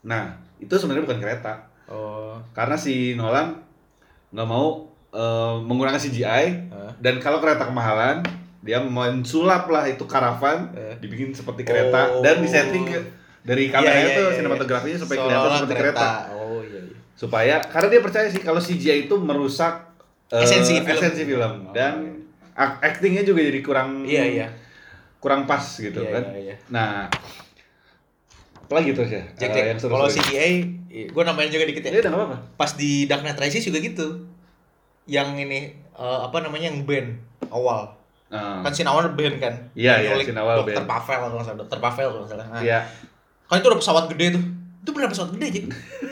[0.00, 1.60] Nah, itu sebenarnya bukan kereta.
[1.86, 2.40] Oh.
[2.50, 3.52] Karena si Nolan
[4.30, 6.94] nggak mau eh, menggunakan CGI Hah?
[6.96, 8.22] dan kalau kereta kemahalan
[8.60, 10.94] dia mensulap lah itu karavan Eh.
[10.98, 12.20] dibikin seperti kereta Oh.
[12.20, 12.98] dan disetting ke
[13.40, 15.00] dari kameranya Iya, iya, tuh iya, sinematografinya iya.
[15.00, 16.08] supaya kelihatan Seolah-olah seperti kereta.
[16.30, 16.96] Oh iya iya.
[17.12, 19.74] supaya karena dia percaya sih kalau CGI itu merusak
[20.28, 20.94] eh, Esensi film.
[20.94, 21.52] esensi film.
[21.62, 22.20] Oh, dan
[22.52, 24.48] ak- actingnya juga jadi kurang Iya iya.
[25.16, 26.56] kurang pas gitu Iya, kan iya, iya.
[26.66, 27.08] nah
[28.62, 29.76] apalagi terus ya Jack, Eh, Jack.
[29.78, 30.52] seru kalau CGI,
[31.08, 32.00] gue nambahin juga dikit ya ya.
[32.02, 34.30] nggak apa-apa Pas di Dark Knight Rises juga gitu.
[35.04, 37.18] Yang ini eh, apa namanya yang band
[37.48, 37.99] awal.
[38.30, 39.54] Nah, Kan scene awal band kan.
[39.74, 40.88] Iya, iya, scene awal Dokter band.
[40.88, 41.58] Pavel kalau nggak salah.
[41.66, 42.46] Dokter Pavel kalau nggak salah.
[42.46, 42.78] Nah, ya
[43.50, 44.44] Kan itu ada pesawat gede tuh.
[44.80, 45.60] Itu bener pesawat gede aja.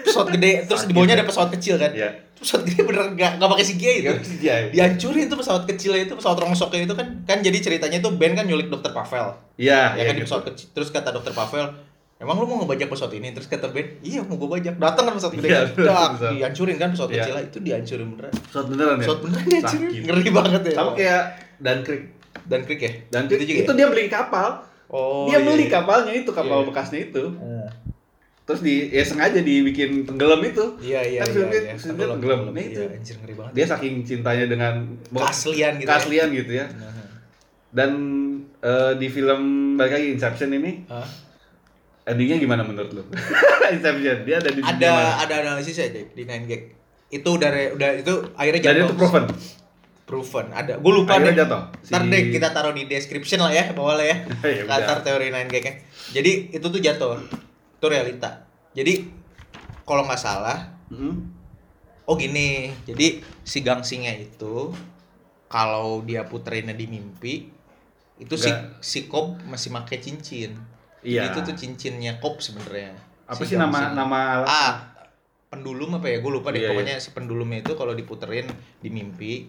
[0.05, 1.95] Pesawat gede terus di bawahnya ada pesawat kecil kan.
[1.95, 4.11] ya Itu Pesawat gede bener nggak nggak pakai CGI itu.
[4.35, 8.35] CGI Dihancurin tuh pesawat kecilnya itu pesawat rongsoknya itu kan kan jadi ceritanya tuh band
[8.35, 9.39] kan nyulik Dokter Pavel.
[9.55, 10.27] Iya, ya iya kan di gitu.
[10.31, 11.65] pesawat kecil terus kata dokter Pavel
[12.19, 15.15] emang lu mau ngebajak pesawat ini terus kata Ben iya mau gue bajak datang kan
[15.15, 17.23] pesawat gede Iya, kan Dak, dihancurin kan pesawat Iya.
[17.23, 19.01] kecil itu dihancurin beneran Pesawat beneran ya?
[19.01, 20.03] pesawat beneran dihancurin Sakit.
[20.05, 21.23] ngeri banget ya Sama kayak
[21.59, 22.03] Dunkirk.
[22.45, 23.77] dan Creek ya Dunkirk Itu itu, juga ya?
[23.77, 24.49] dia beli kapal.
[24.89, 25.73] oh dia iya, beli iya.
[25.73, 26.67] kapalnya itu, kapal Iya.
[26.67, 27.25] bekasnya itu.
[27.37, 27.69] Eh,
[28.43, 30.65] Terus di ya sengaja dibikin tenggelam itu.
[30.81, 31.75] iya iya Kan iya, filmnya- iya.
[31.77, 32.41] filmnya Tenggelam, tenggelam.
[32.49, 32.81] Nah, itu.
[32.81, 34.75] Iya, anjir ngeri banget Dia saking cintanya dengan
[35.13, 35.91] keaslian gitu ya.
[35.93, 36.67] keaslian gitu ya.
[36.73, 36.93] Nah,
[37.71, 37.91] Dan
[38.59, 39.41] eh, di film
[39.77, 41.05] balik lagi Inception ini Hah?
[42.09, 43.03] Endingnya gimana menurut lu?
[43.71, 45.11] Inception dia ada di ada mana?
[45.21, 46.63] ada analisis ya Jack, di Nine Gag
[47.09, 49.25] itu udah re- udah itu akhirnya jatuh itu proven.
[50.05, 51.61] proven ada gue lupa Akhirnya deh jatuh.
[51.79, 54.17] Si- ntar deh kita taruh di description lah ya bawah lah ya
[54.59, 54.65] Ya.
[54.65, 55.67] Qatar teori 9 gag
[56.11, 57.21] jadi itu tuh jatuh
[57.75, 59.05] itu realita jadi
[59.83, 61.21] kalau nggak salah Mm.
[62.03, 64.73] oh gini jadi si gangsingnya itu
[65.47, 67.53] kalau dia puterinnya di mimpi
[68.17, 68.81] itu si Nggak.
[68.81, 70.57] si kop masih pakai cincin
[71.01, 71.21] Iya.
[71.23, 72.95] Jadi itu tuh cincinnya kop sebenarnya
[73.29, 74.75] Apa Si sih nama nama ah
[75.49, 78.45] pendulum apa ya gue lupa deh Iya, pokoknya si pendulumnya itu kalau diputerin
[78.85, 79.49] di mimpi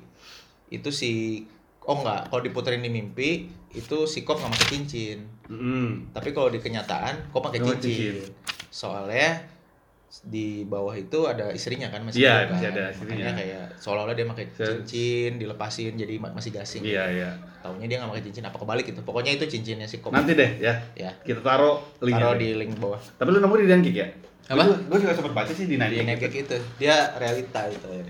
[0.72, 1.44] itu si
[1.84, 6.14] oh enggak kalau diputerin di mimpi itu si kop nggak pakai cincin Mm.
[6.14, 7.82] tapi kalau di kenyataan kop pakai cincin.
[7.82, 8.16] cincin.
[8.70, 9.42] soalnya
[10.22, 12.48] di bawah itu ada istrinya kan masih hidup kan.
[12.52, 13.14] masih ada istrinya.
[13.22, 17.30] Makanya kayak seolah-olah dia pakai cincin dilepasin jadi ma- masih gasing Iya, iya.
[17.60, 20.58] taunya dia nggak pakai cincin apa kebalik gitu pokoknya itu cincinnya si kop Nanti deh
[20.58, 20.74] ya.
[20.94, 22.26] ya Kita taruh linknya.
[22.26, 24.08] taruh di link bawah Tapi lu nemu di Dunkirk ya?
[24.50, 24.66] Apa?
[24.82, 26.02] Gue, juga sempat baca sih di di Dunkirk.
[26.04, 28.04] Netflix itu dia realita itu ya.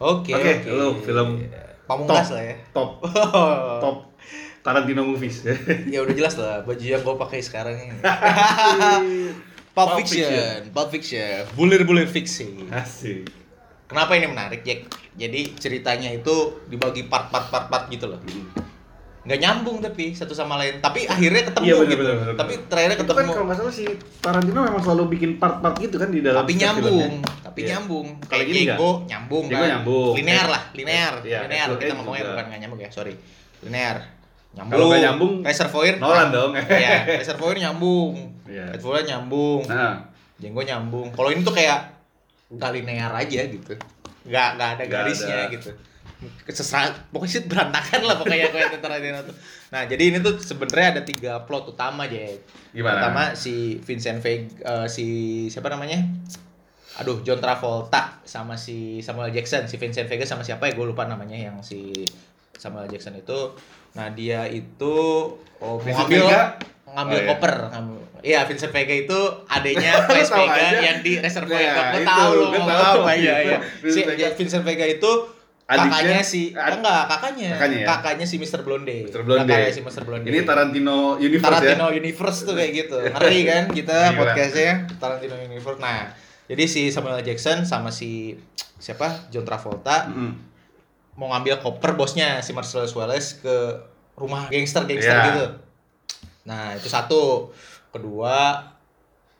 [0.00, 0.68] Oke, Oke, oke.
[0.68, 1.28] lu film
[1.84, 2.34] pamungkas top.
[2.34, 2.54] lah ya.
[2.70, 2.90] Top,
[3.82, 3.96] top
[4.58, 5.46] Tarantino movies.
[5.86, 7.94] ya udah jelas lah baju yang gue pakai sekarang ini.
[9.78, 12.66] Pulp Pulp Fiction, Pulp Fiction, bulir-bulir fiksi.
[12.68, 13.30] Asik.
[13.86, 14.84] Kenapa ini menarik, Jack?
[15.14, 16.34] Jadi ceritanya itu
[16.66, 18.18] dibagi part-part-part-part gitu loh.
[19.20, 20.80] Nggak nyambung tapi satu sama lain.
[20.80, 22.00] Tapi akhirnya ketemu Iya, bener, gitu.
[22.00, 22.34] bener, bener.
[22.34, 23.30] Tapi terakhirnya Itu kan ketemu.
[23.30, 23.84] kalau nggak salah si
[24.18, 27.32] Tarantino memang selalu bikin part-part gitu kan di dalam tapi nyambung, filmnya.
[27.38, 27.68] tapi Iya.
[27.70, 28.06] nyambung.
[28.20, 28.56] Kalau nggak?
[28.56, 29.68] Diego nyambung Diego kan.
[29.70, 30.12] nyambung.
[30.16, 31.14] Linear lah, linear.
[31.22, 33.14] iya, linear kita ngomongnya bukan nggak nyambung ya, sorry.
[33.62, 33.96] Linear.
[34.56, 34.72] Nyambung.
[34.72, 35.94] Kalau nggak nyambung, Reservoir.
[36.00, 36.52] Nolan dong.
[36.82, 38.14] Iya, Reservoir nyambung.
[38.48, 39.62] Hateful Eight nyambung.
[39.68, 40.08] Nah,
[40.40, 41.12] Jenggo nyambung.
[41.12, 41.92] Kalau ini tuh kayak
[42.48, 43.76] nggak linear aja gitu.
[44.24, 45.52] Nggak nggak ada garisnya ada.
[45.52, 45.70] gitu.
[46.50, 49.36] Sesera, pokoknya sih berantakan lah pokoknya kayak Tarantino tuh.
[49.70, 52.34] Nah, jadi ini tuh sebenarnya ada tiga plot utama aja.
[52.74, 52.98] Gimana?
[52.98, 55.06] Pertama si Vincent Vega, eh, si
[55.46, 56.02] siapa namanya?
[56.98, 61.06] Aduh, John Travolta sama si Samuel Jackson, si Vincent Vega sama siapa ya gue lupa
[61.06, 62.02] namanya yang si
[62.58, 63.54] Samuel Jackson itu.
[63.90, 64.94] Nah, dia itu
[65.56, 66.26] oh, ngambil
[66.88, 67.28] ngambil Oh, iya.
[67.30, 68.00] koper, ngambil.
[68.18, 71.88] Iya, Vincent Vega itu adanya Vice tahu Vega yang di Reservoir Ya, Dogs.
[71.88, 73.00] Gue tahu loh gua ngomong tahu.
[73.00, 73.58] apa iya iya.
[73.94, 74.26] Si Vega.
[74.34, 75.10] Vincent Vega itu
[75.64, 77.50] Adiknya- kakaknya si ad- enggak, kakaknya.
[77.52, 77.86] Kakaknya ya?
[77.86, 78.60] Kakaknya si Mr.
[78.62, 78.96] Blonde.
[79.04, 79.20] Mr.
[79.20, 79.44] Blonde.
[79.46, 80.02] Kakaknya si Mr.
[80.02, 80.26] Blonde.
[80.26, 81.94] ini Tarantino Universe Tarantino ya.
[81.94, 82.96] Universe tuh kayak gitu.
[83.04, 84.18] Ngeri kan kita Gila.
[84.18, 85.76] podcastnya Tarantino Universe.
[85.78, 86.08] Nah,
[86.46, 88.32] jadi si Samuel Jackson sama si
[88.74, 90.47] siapa John Travolta Mm-mm.
[91.18, 93.56] Mau ngambil koper bosnya si Marcellus Wallace ke
[94.14, 95.26] rumah gangster-gangster Iya.
[95.28, 95.44] gitu.
[96.46, 97.50] Nah, itu satu.
[97.90, 98.62] Kedua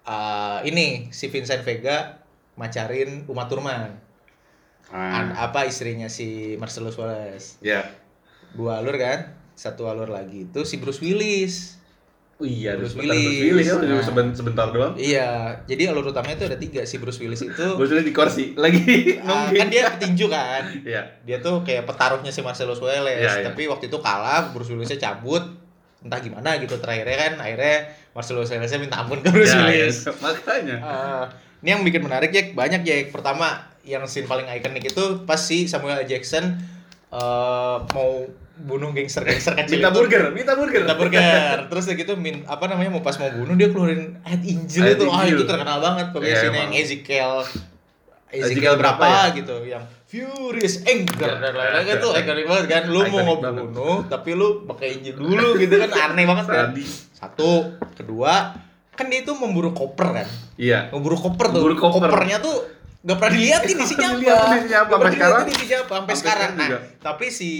[0.02, 2.18] eh, ini si Vincent Vega
[2.54, 3.94] macarin Uma Thurman.
[4.88, 7.60] An- Ah, apa istrinya si Marcellus Wallace.
[7.60, 7.86] ya.
[8.50, 9.36] Dua alur kan?
[9.54, 11.77] Satu alur lagi itu si Bruce Willis.
[12.38, 13.26] Oh iya, Bruce sebentar, Willis.
[13.26, 13.98] Bruce Willis ya, Nah.
[14.00, 14.94] seben- sebentar doang.
[14.94, 15.28] Iya,
[15.64, 17.66] jadi alur utamanya itu ada tiga si Bruce Willis itu.
[17.78, 19.58] Bruce Willis di kursi lagi nungging.
[19.58, 20.62] kan dia petinju kan.
[20.78, 21.02] Iya.
[21.20, 23.44] Dia tuh kayak petaruhnya si Marcellus Wallace, Iya, iya.
[23.44, 25.42] tapi waktu itu kalah, Bruce Willisnya cabut.
[25.98, 27.76] Entah gimana gitu terakhirnya kan akhirnya
[28.12, 30.06] Marcellus Wallace minta ampun ke Bruce Ya, Willis.
[30.06, 30.76] ya, makanya.
[30.78, 31.24] Eh,
[31.58, 33.50] ini yang bikin menarik Jack banyak Jack pertama
[33.82, 36.06] yang scene paling ikonik itu pas si Samuel L.
[36.06, 36.54] Jackson
[37.10, 40.82] eh, mau bunuh gangster-gangster kecil Minta burger, minta burger.
[40.82, 44.42] minta burger terus udah gitu min apa namanya mau pas mau bunuh dia keluarin head
[44.42, 46.62] Head itu ah itu terkenal banget pokoknya scene emang.
[46.66, 47.32] yang Ezekiel
[48.28, 49.22] Ezekiel berapa ya?
[49.32, 54.30] gitu yang furious anger dan lain-lain kan tuh ikonik banget kan lu mau ngebunuh tapi
[54.32, 56.66] lu pakai injury dulu gitu kan aneh banget kan
[57.14, 58.52] satu kedua
[58.92, 60.90] kan dia itu memburu koper kan Iya.
[60.90, 61.62] ngeburu koper tuh.
[61.70, 62.10] Koper.
[62.10, 62.66] Kopernya tuh
[62.98, 64.42] nggak pernah diliatin isinya apa.
[64.58, 65.42] Nggak pernah sampai sekarang?
[65.46, 66.50] diliatin isinya apa sampai sekarang.
[66.58, 66.68] Nah,
[66.98, 67.50] tapi si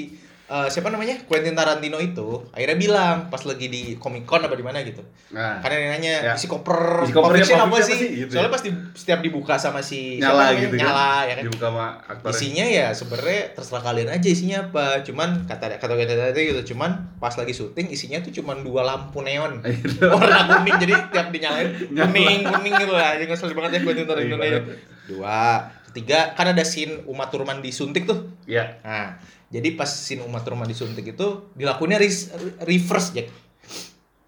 [0.49, 4.63] eh, siapa namanya Quentin Tarantino itu akhirnya bilang pas lagi di Comic Con apa di
[4.63, 5.05] mana gitu.
[5.29, 6.33] Nah, Karena dia nanya Ya.
[6.33, 7.67] isi koper, Isi kopernya apa Fiction sih?
[7.67, 7.99] apa sih?
[8.19, 8.55] Gitu Soalnya ya.
[8.55, 10.59] pasti setiap dibuka sama si siapa nyala namanya?
[10.59, 10.81] gitu kan.
[10.83, 11.45] nyala ya kan.
[11.45, 12.33] Dibuka sama aktornya.
[12.33, 14.85] Isinya ya sebenarnya terserah kalian aja isinya apa.
[15.03, 16.63] Cuman kata kata kata tadi gitu.
[16.69, 19.61] Cuman pas lagi syuting isinya tuh cuman dua lampu neon.
[19.69, 20.09] Iya.
[20.09, 22.09] warna kuning jadi tiap dinyalain Nyala.
[22.09, 24.61] kuning kuning gitu lah yang ngeselin banget ya Quentin Tarantino Iya
[25.07, 25.39] dua
[25.85, 28.77] ketiga kan ada scene Uma Thurman disuntik tuh Iya.
[28.81, 29.17] nah
[29.49, 32.29] jadi pas scene Uma Thurman disuntik itu dilakuinnya res-
[32.61, 33.29] reverse Jack.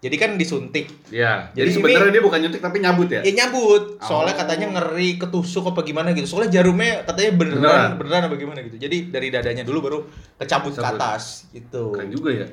[0.01, 0.89] Jadi kan disuntik.
[1.07, 1.53] Iya.
[1.53, 3.21] Jadi Jadi sebenarnya dia bukan nyuntik tapi nyabut ya.
[3.21, 4.01] ya nyabut.
[4.01, 4.39] Soalnya Oh.
[4.41, 6.25] katanya ngeri ketusuk apa gimana gitu.
[6.27, 7.91] Soalnya jarumnya katanya beneran Beneran.
[7.95, 8.77] beneran, apa gimana gitu.
[8.77, 9.99] Jadi dari dadanya dulu baru
[10.35, 11.93] kecabut ke atas gitu.
[11.93, 12.47] Keren juga ya.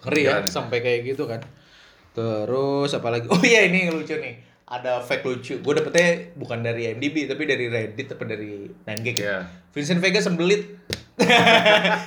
[0.00, 1.38] ngeri ya sampai kayak gitu kan.
[2.10, 4.34] Terus apa lagi oh iya ini lucu nih.
[4.64, 5.54] Ada fact lucu.
[5.56, 9.22] Gue dapetnya bukan dari IMDb tapi dari Reddit apa dari 9gag ya?
[9.22, 9.38] Iya.
[9.70, 10.82] Vincent Vega sembelit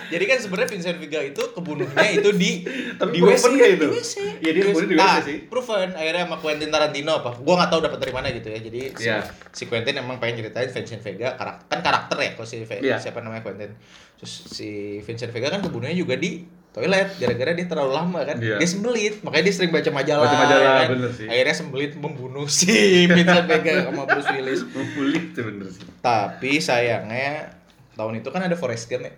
[0.07, 2.51] jadi kan sebenarnya Vincent Vega itu kebunuhnya itu di
[2.95, 3.37] Tapi di nggak
[3.73, 3.85] itu?
[3.85, 5.37] di WC Iya, dia kebunuh di WC Nah, sih.
[5.45, 8.81] proven akhirnya sama Quentin Tarantino apa gue nggak tahu dapat dari mana gitu ya jadi
[8.91, 9.19] si, Iya.
[9.49, 12.97] si Quentin emang pengen ceritain Vincent Vega karakter kan karakter ya kalau si Ve- Iya.
[12.97, 13.71] siapa namanya Quentin
[14.15, 14.69] terus si
[14.99, 18.55] Vincent Vega kan kebunuhnya juga di toilet gara-gara dia terlalu lama kan Iya.
[18.55, 20.87] dia sembelit makanya dia sering baca majalah, Baca majalah, ya kan?
[20.89, 21.27] bener sih.
[21.27, 22.71] akhirnya sembelit membunuh si
[23.07, 25.83] Vincent Vega sama Bruce Willis Membulik tuh bener sih.
[25.99, 27.59] tapi sayangnya
[27.93, 29.13] tahun itu kan ada Forrest Gump ya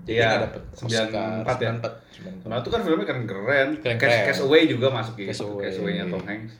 [0.00, 1.70] jadi nggak dapet 94 ya?
[1.74, 3.68] 94 Nah, itu kan filmnya kan keren.
[3.80, 4.26] Keren, Cash, keren.
[4.30, 5.28] Cash Away juga masuk gitu.
[5.28, 5.62] Cash Away.
[5.66, 6.54] Cash Away-nya Tom Hanks.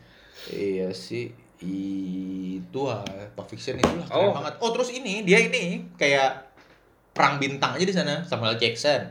[0.49, 4.35] Iya sih itu ah Pulp Fiction itu lah keren Oh.
[4.35, 4.55] banget.
[4.59, 6.49] Oh terus ini dia ini kayak
[7.11, 9.05] perang bintang aja di sana Samuel Jackson,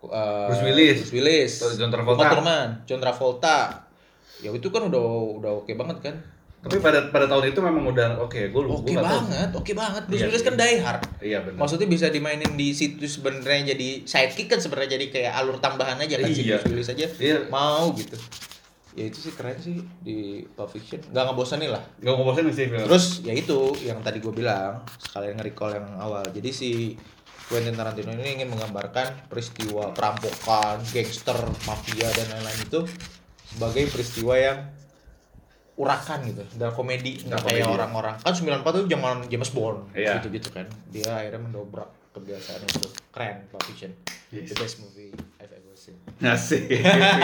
[0.00, 0.96] Uh, Bruce Willis.
[1.04, 2.24] Bruce Willis, John Travolta.
[2.88, 3.84] John Travolta.
[4.40, 5.04] Ya itu kan udah
[5.36, 6.16] udah oke banget kan.
[6.60, 9.00] Tapi pada pada tahun itu memang udah oke, gue lu Oke tahu.
[9.00, 10.02] banget, oke banget.
[10.04, 11.00] Bruce Iya Willis kan die hard.
[11.18, 11.56] Iya benar.
[11.56, 16.16] Maksudnya bisa dimainin di situ sebenarnya jadi sidekick kan sebenarnya jadi kayak alur tambahan aja
[16.16, 16.60] kan si Iya.
[16.60, 17.48] Bruce Willis aja Iya.
[17.48, 18.12] mau gitu.
[18.90, 20.18] Ya itu sih keren sih di
[20.50, 21.00] Pulp Fiction.
[21.06, 21.80] Gak ngebosanin lah.
[21.96, 22.84] Gak ngebosenin sih film.
[22.84, 26.26] Terus ya itu yang tadi gue bilang sekalian nge-recall yang awal.
[26.26, 26.70] Jadi si
[27.46, 32.80] Quentin Tarantino ini ingin menggambarkan peristiwa perampokan, gangster, mafia dan lain-lain itu
[33.48, 34.58] sebagai peristiwa yang
[35.80, 40.20] urakan gitu, dan komedi nggak kayak orang-orang kan 94 tuh zaman James Bond Iya.
[40.20, 43.88] gitu-gitu kan dia akhirnya mendobrak kebiasaan itu keren Pulp Fiction
[44.28, 44.46] Yes.
[44.46, 46.68] the best movie I've ever seen Asik.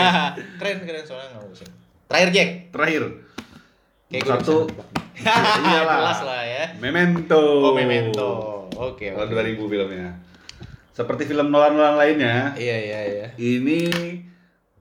[0.59, 1.69] keren keren soalnya nggak bosan
[2.07, 3.03] terakhir Jack Terakhir.
[4.07, 4.57] Kayak Satu.
[5.19, 5.97] Iyalah.
[5.99, 7.41] jelas lah ya Memento.
[7.61, 8.31] oh Memento
[8.71, 10.09] oke Tahun oke 2000 filmnya.
[10.89, 13.85] Seperti film Nolan-Nolan lainnya, iya iya iya ini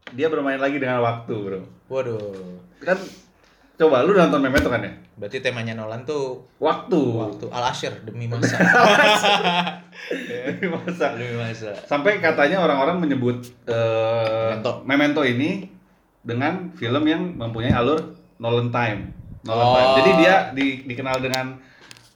[0.09, 1.61] dia bermain lagi dengan waktu, Bro.
[1.87, 2.97] waduh Kan
[3.77, 4.93] coba lu nonton Memento kan ya?
[5.15, 6.97] berarti temanya Nolan tuh Waktu.
[6.97, 8.57] waktu Al Asher demi masa
[10.67, 11.07] Masa.
[11.13, 14.73] demi masa Sampai katanya orang-orang menyebut eh, Memento.
[14.85, 15.69] Memento ini
[16.21, 18.01] dengan film yang mempunyai alur
[18.37, 19.13] Nolan time.
[19.43, 19.75] Nolan Oh.
[19.75, 19.93] time.
[19.95, 21.57] Jadi dia di- dikenal dengan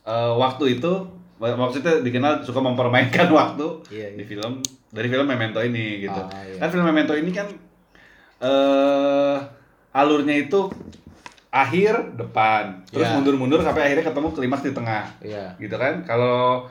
[0.03, 0.93] eh, waktu itu
[1.39, 4.17] maksudnya dikenal suka mempermainkan waktu Iya, iya.
[4.17, 6.21] di film dari film Memento ini gitu.
[6.21, 6.57] Ah, iya.
[6.57, 7.49] Kan film Memento ini kan
[8.41, 9.37] eh
[9.91, 10.69] alurnya itu
[11.51, 13.15] akhir depan, terus Iya.
[13.17, 16.71] mundur-mundur sampai akhirnya ketemu klimaks di tengah iya gitu kan kalau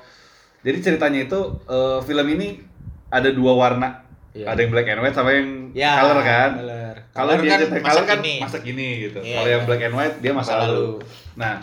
[0.59, 2.63] jadi ceritanya itu eh, film ini
[3.07, 4.45] ada dua warna Iya.
[4.47, 6.95] ada yang black and white sama yang Ya, color kan color.
[7.11, 9.53] kalau Color dia kan masa color kan masa kini gitu Iya, kalau iya.
[9.53, 11.03] yang black and white dia masa lalu.
[11.35, 11.53] nah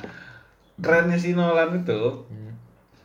[0.77, 2.53] kerennya si Nolan itu Hmm.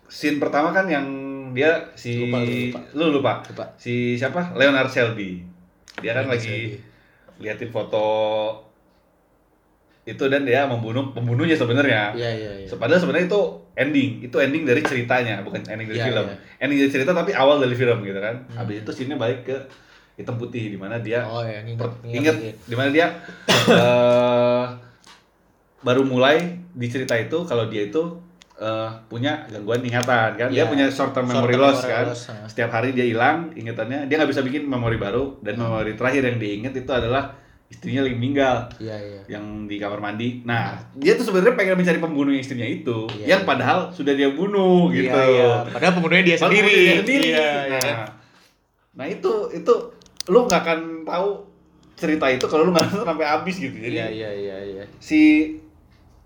[0.06, 1.08] scene pertama kan yang
[1.50, 2.80] dia si Lupa, lupa.
[2.94, 3.66] lu lupa Lupa.
[3.76, 5.40] si siapa Leonard Shelby
[5.98, 6.80] dia kan Leonard lagi Shelby.
[7.40, 8.06] liatin foto
[10.04, 12.10] itu dan dia membunuh pembunuhnya sebenarnya.
[12.12, 12.68] Iya, iya, iya.
[12.72, 13.42] Padahal sebenarnya itu
[13.76, 16.26] ending, itu ending dari ceritanya, bukan ending dari Iya, film.
[16.26, 16.36] iya.
[16.60, 18.36] Ending dari cerita tapi awal dari film gitu kan.
[18.46, 18.58] Hmm.
[18.58, 19.56] Habis itu scene balik ke
[20.14, 22.56] hitam putih di mana dia Oh ya, ingat, per- ingat ingat.
[22.62, 23.08] di mana dia
[23.72, 24.66] eh,
[25.82, 26.38] baru mulai
[26.72, 28.02] di cerita itu kalau dia itu
[28.58, 30.48] eh, punya gangguan ingatan kan.
[30.48, 30.66] Dia Iya.
[30.66, 32.06] punya short term memory Short term loss memory kan.
[32.08, 32.22] loss.
[32.48, 36.38] Setiap hari dia hilang ingatannya, dia nggak bisa bikin memori baru dan memori terakhir yang
[36.38, 37.34] diingat itu adalah
[37.72, 39.22] istrinya lagi meninggal Iya, iya.
[39.32, 40.44] yang di kamar mandi.
[40.44, 43.48] Nah, dia tuh sebenarnya pengen mencari pembunuh istrinya itu, Iya, yang iya.
[43.48, 45.08] padahal sudah dia bunuh gitu.
[45.08, 45.50] Iya, iya.
[45.72, 46.76] Padahal pembunuhnya dia Padahal sendiri.
[46.76, 47.28] dia sendiri.
[47.32, 47.80] Iya, iya.
[47.80, 48.08] nah,
[48.92, 49.74] nah itu itu
[50.28, 51.28] lu nggak akan tahu
[51.96, 53.72] cerita itu kalau lu nggak nonton sampai habis gitu.
[53.74, 54.84] Jadi Iya, iya, iya, iya.
[55.00, 55.56] si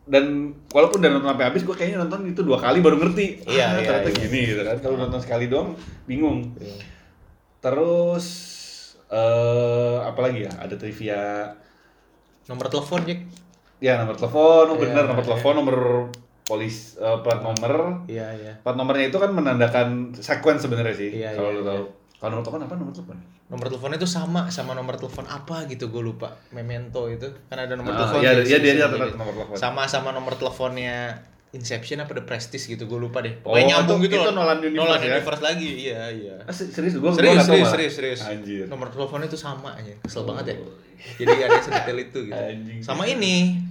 [0.10, 3.46] dan walaupun udah nonton sampai habis, gue kayaknya nonton itu dua kali baru ngerti.
[3.46, 4.18] Iya, ah, iya, ternyata iya.
[4.18, 4.78] gini gitu kan.
[4.82, 5.78] Kalau nonton sekali doang
[6.10, 6.42] bingung.
[6.58, 6.78] Iya.
[7.62, 8.26] Terus
[9.12, 10.52] eh apa lagi ya?
[10.62, 11.22] Ada trivia
[12.46, 13.20] Nomor telepon, Jack.
[13.82, 15.30] Ya nomor telepon, oh, Iya, bener nomor iya.
[15.34, 15.78] telepon, nomor
[16.46, 18.06] polis, eh, plat nomor.
[18.06, 18.54] Iya, iya.
[18.62, 21.10] Plat nomornya itu kan menandakan sequence sebenarnya sih.
[21.10, 21.70] Iya, kalau iya, lu iya.
[21.74, 21.84] tahu.
[22.16, 23.18] Kalau nomor telepon apa nomor telepon?
[23.46, 26.34] Nomor teleponnya itu sama sama nomor telepon apa gitu, gue lupa.
[26.50, 28.22] Memento itu kan ada nomor Ah, telepon.
[28.26, 29.56] iya, iya, dia sini, catat jadi nomor telepon.
[29.58, 30.98] Sama sama nomor teleponnya
[31.56, 33.40] Inception apa The Prestige gitu, gue lupa deh.
[33.42, 34.34] Oh, Pokoknya nyambung itu- gitu itu loh.
[34.36, 35.08] Nolan Universe Nolan ya?
[35.10, 36.36] Universe lagi, iya, iya.
[36.42, 38.20] Ah, se- serius gua gua serius, tahu serius, serius, serius.
[38.22, 38.66] Anjir.
[38.68, 40.26] Nomor teleponnya itu sama aja, kesel Oh.
[40.28, 40.56] banget ya.
[41.18, 42.36] Jadi ada sedetail itu gitu.
[42.36, 42.80] Anjing.
[42.82, 43.64] Sama ini.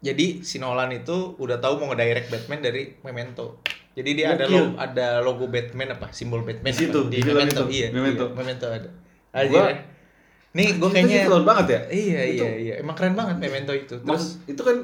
[0.00, 3.60] Jadi si Nolan itu udah tahu mau ngedirect Batman dari Memento.
[3.92, 4.56] Jadi dia ada Gokil.
[4.56, 6.08] lo, ada logo Batman apa?
[6.10, 7.10] Simbol Batman Di situ, apa?
[7.10, 7.62] di Memento.
[7.62, 8.24] itu, Iya, Memento.
[8.24, 8.88] iya, Memento ada.
[9.44, 9.76] Gua- Aja.
[10.50, 11.80] Nih gue kayaknya keren banget ya.
[11.92, 12.74] Iya, Itu- iya, iya.
[12.78, 13.94] Emang keren banget Memento itu.
[13.94, 14.76] Terus Maksud itu kan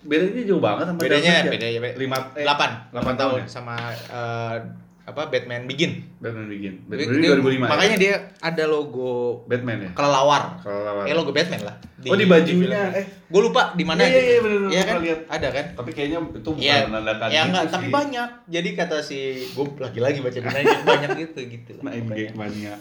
[0.00, 1.52] bedanya jauh banget sama bedanya Dark Knight ya?
[1.52, 3.46] bedanya be- lima eh, delapan delapan tahun tahun ya?
[3.46, 4.56] sama eh,
[5.00, 6.06] apa Batman Begin.
[6.16, 6.74] Batman Begin.
[6.86, 7.50] Batman Begin dia- 2005.
[7.58, 7.66] ya?
[7.66, 9.10] Makanya dia ada logo
[9.44, 9.90] Batman ya.
[9.90, 10.62] kelelawar.
[10.62, 11.02] Kalau lawan.
[11.02, 11.76] Eh logo Batman lah.
[12.00, 13.04] Oh, di bajunya, eh.
[13.26, 14.96] gue lupa di mana Iya, iya, iya, bener, Iya gua kan?
[15.02, 15.20] lihat.
[15.26, 15.66] Ada kan?
[15.74, 17.72] Tapi kayaknya itu bukan Iya, menandakan ya gitu enggak, sih.
[17.74, 18.28] tapi banyak.
[18.46, 19.18] Jadi kata si
[19.50, 20.48] gue lagi-lagi baca di
[20.86, 21.70] banyak gitu gitu.
[21.74, 22.74] lah Main game mania.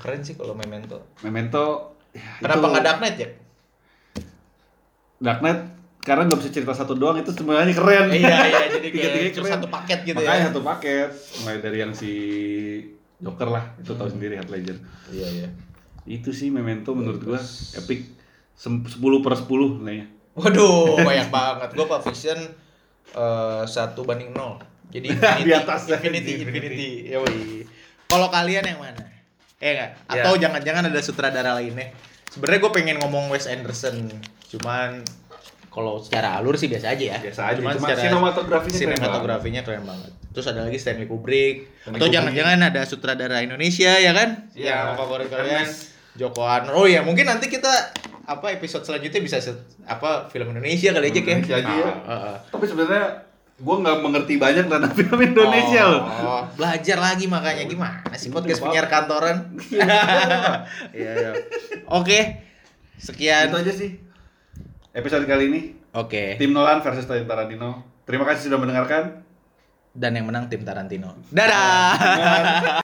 [0.00, 0.98] Keren sih kalau Memento.
[1.20, 1.64] Memento
[2.10, 3.28] ya, Kenapa nggak Dark Knight ya?
[5.20, 5.60] Dark Knight
[6.08, 8.08] karena nggak bisa cerita satu doang itu sebenarnya keren.
[8.08, 9.52] iya iya jadi kayak keren.
[9.52, 10.46] satu paket gitu Makanya ya.
[10.48, 12.12] satu paket, mulai dari yang si
[13.18, 14.78] Joker lah, itu tahu sendiri Heath Ledger.
[15.10, 15.48] Iya iya.
[16.04, 17.40] Itu sih Memento menurut gua
[17.74, 18.08] epic
[18.54, 20.06] Sem- 10 per 10 nilainya.
[20.34, 21.68] Waduh, banyak banget.
[21.74, 22.38] Gue Pulp Fiction
[23.12, 24.58] eh, satu banding nol.
[24.88, 26.90] Jadi Infinity, Di atas Infinity, di Infinity.
[27.12, 27.38] Yoi.
[28.08, 29.04] Kalau kalian yang mana?
[29.58, 29.90] Eh enggak?
[30.08, 30.22] Ya.
[30.22, 31.90] Atau jangan-jangan ada sutradara lainnya?
[32.30, 34.08] Sebenarnya gue pengen ngomong Wes Anderson,
[34.48, 35.02] cuman
[35.78, 37.18] kalau secara alur sih biasa aja ya.
[37.22, 40.10] Biasa aja, cuma sinematografinya keren sinematografinya keren banget.
[40.34, 41.70] Terus ada lagi Stanley Kubrick.
[41.86, 44.50] Stanley Atau jangan-jangan ada sutradara Indonesia ya kan?
[44.58, 44.74] Iya.
[44.74, 45.66] Yang favorit kalian.
[46.18, 46.74] Joko Anwar.
[46.74, 47.70] Oh iya, mungkin nanti kita
[48.26, 49.54] apa episode selanjutnya bisa se-
[49.86, 51.92] apa film Indonesia kali aja aja ya.
[51.94, 52.36] Heeh.
[52.50, 53.22] Tapi sebenarnya
[53.62, 56.02] gua nggak mengerti banyak tentang film Indonesia oh, loh.
[56.26, 59.46] Oh, belajar lagi makanya gimana sih podcast penyiar kantoran?
[60.98, 61.30] Iya, iya.
[61.86, 62.42] Oke.
[62.98, 63.54] Sekian.
[63.54, 64.07] Itu aja sih
[64.92, 65.60] episode kali ini.
[65.96, 66.36] Oke.
[66.40, 67.84] Tim Nolan versus Tim Tarantino.
[68.08, 69.24] Terima kasih sudah mendengarkan.
[69.92, 71.16] Dan yang menang tim Tarantino.
[71.32, 72.80] Dadah.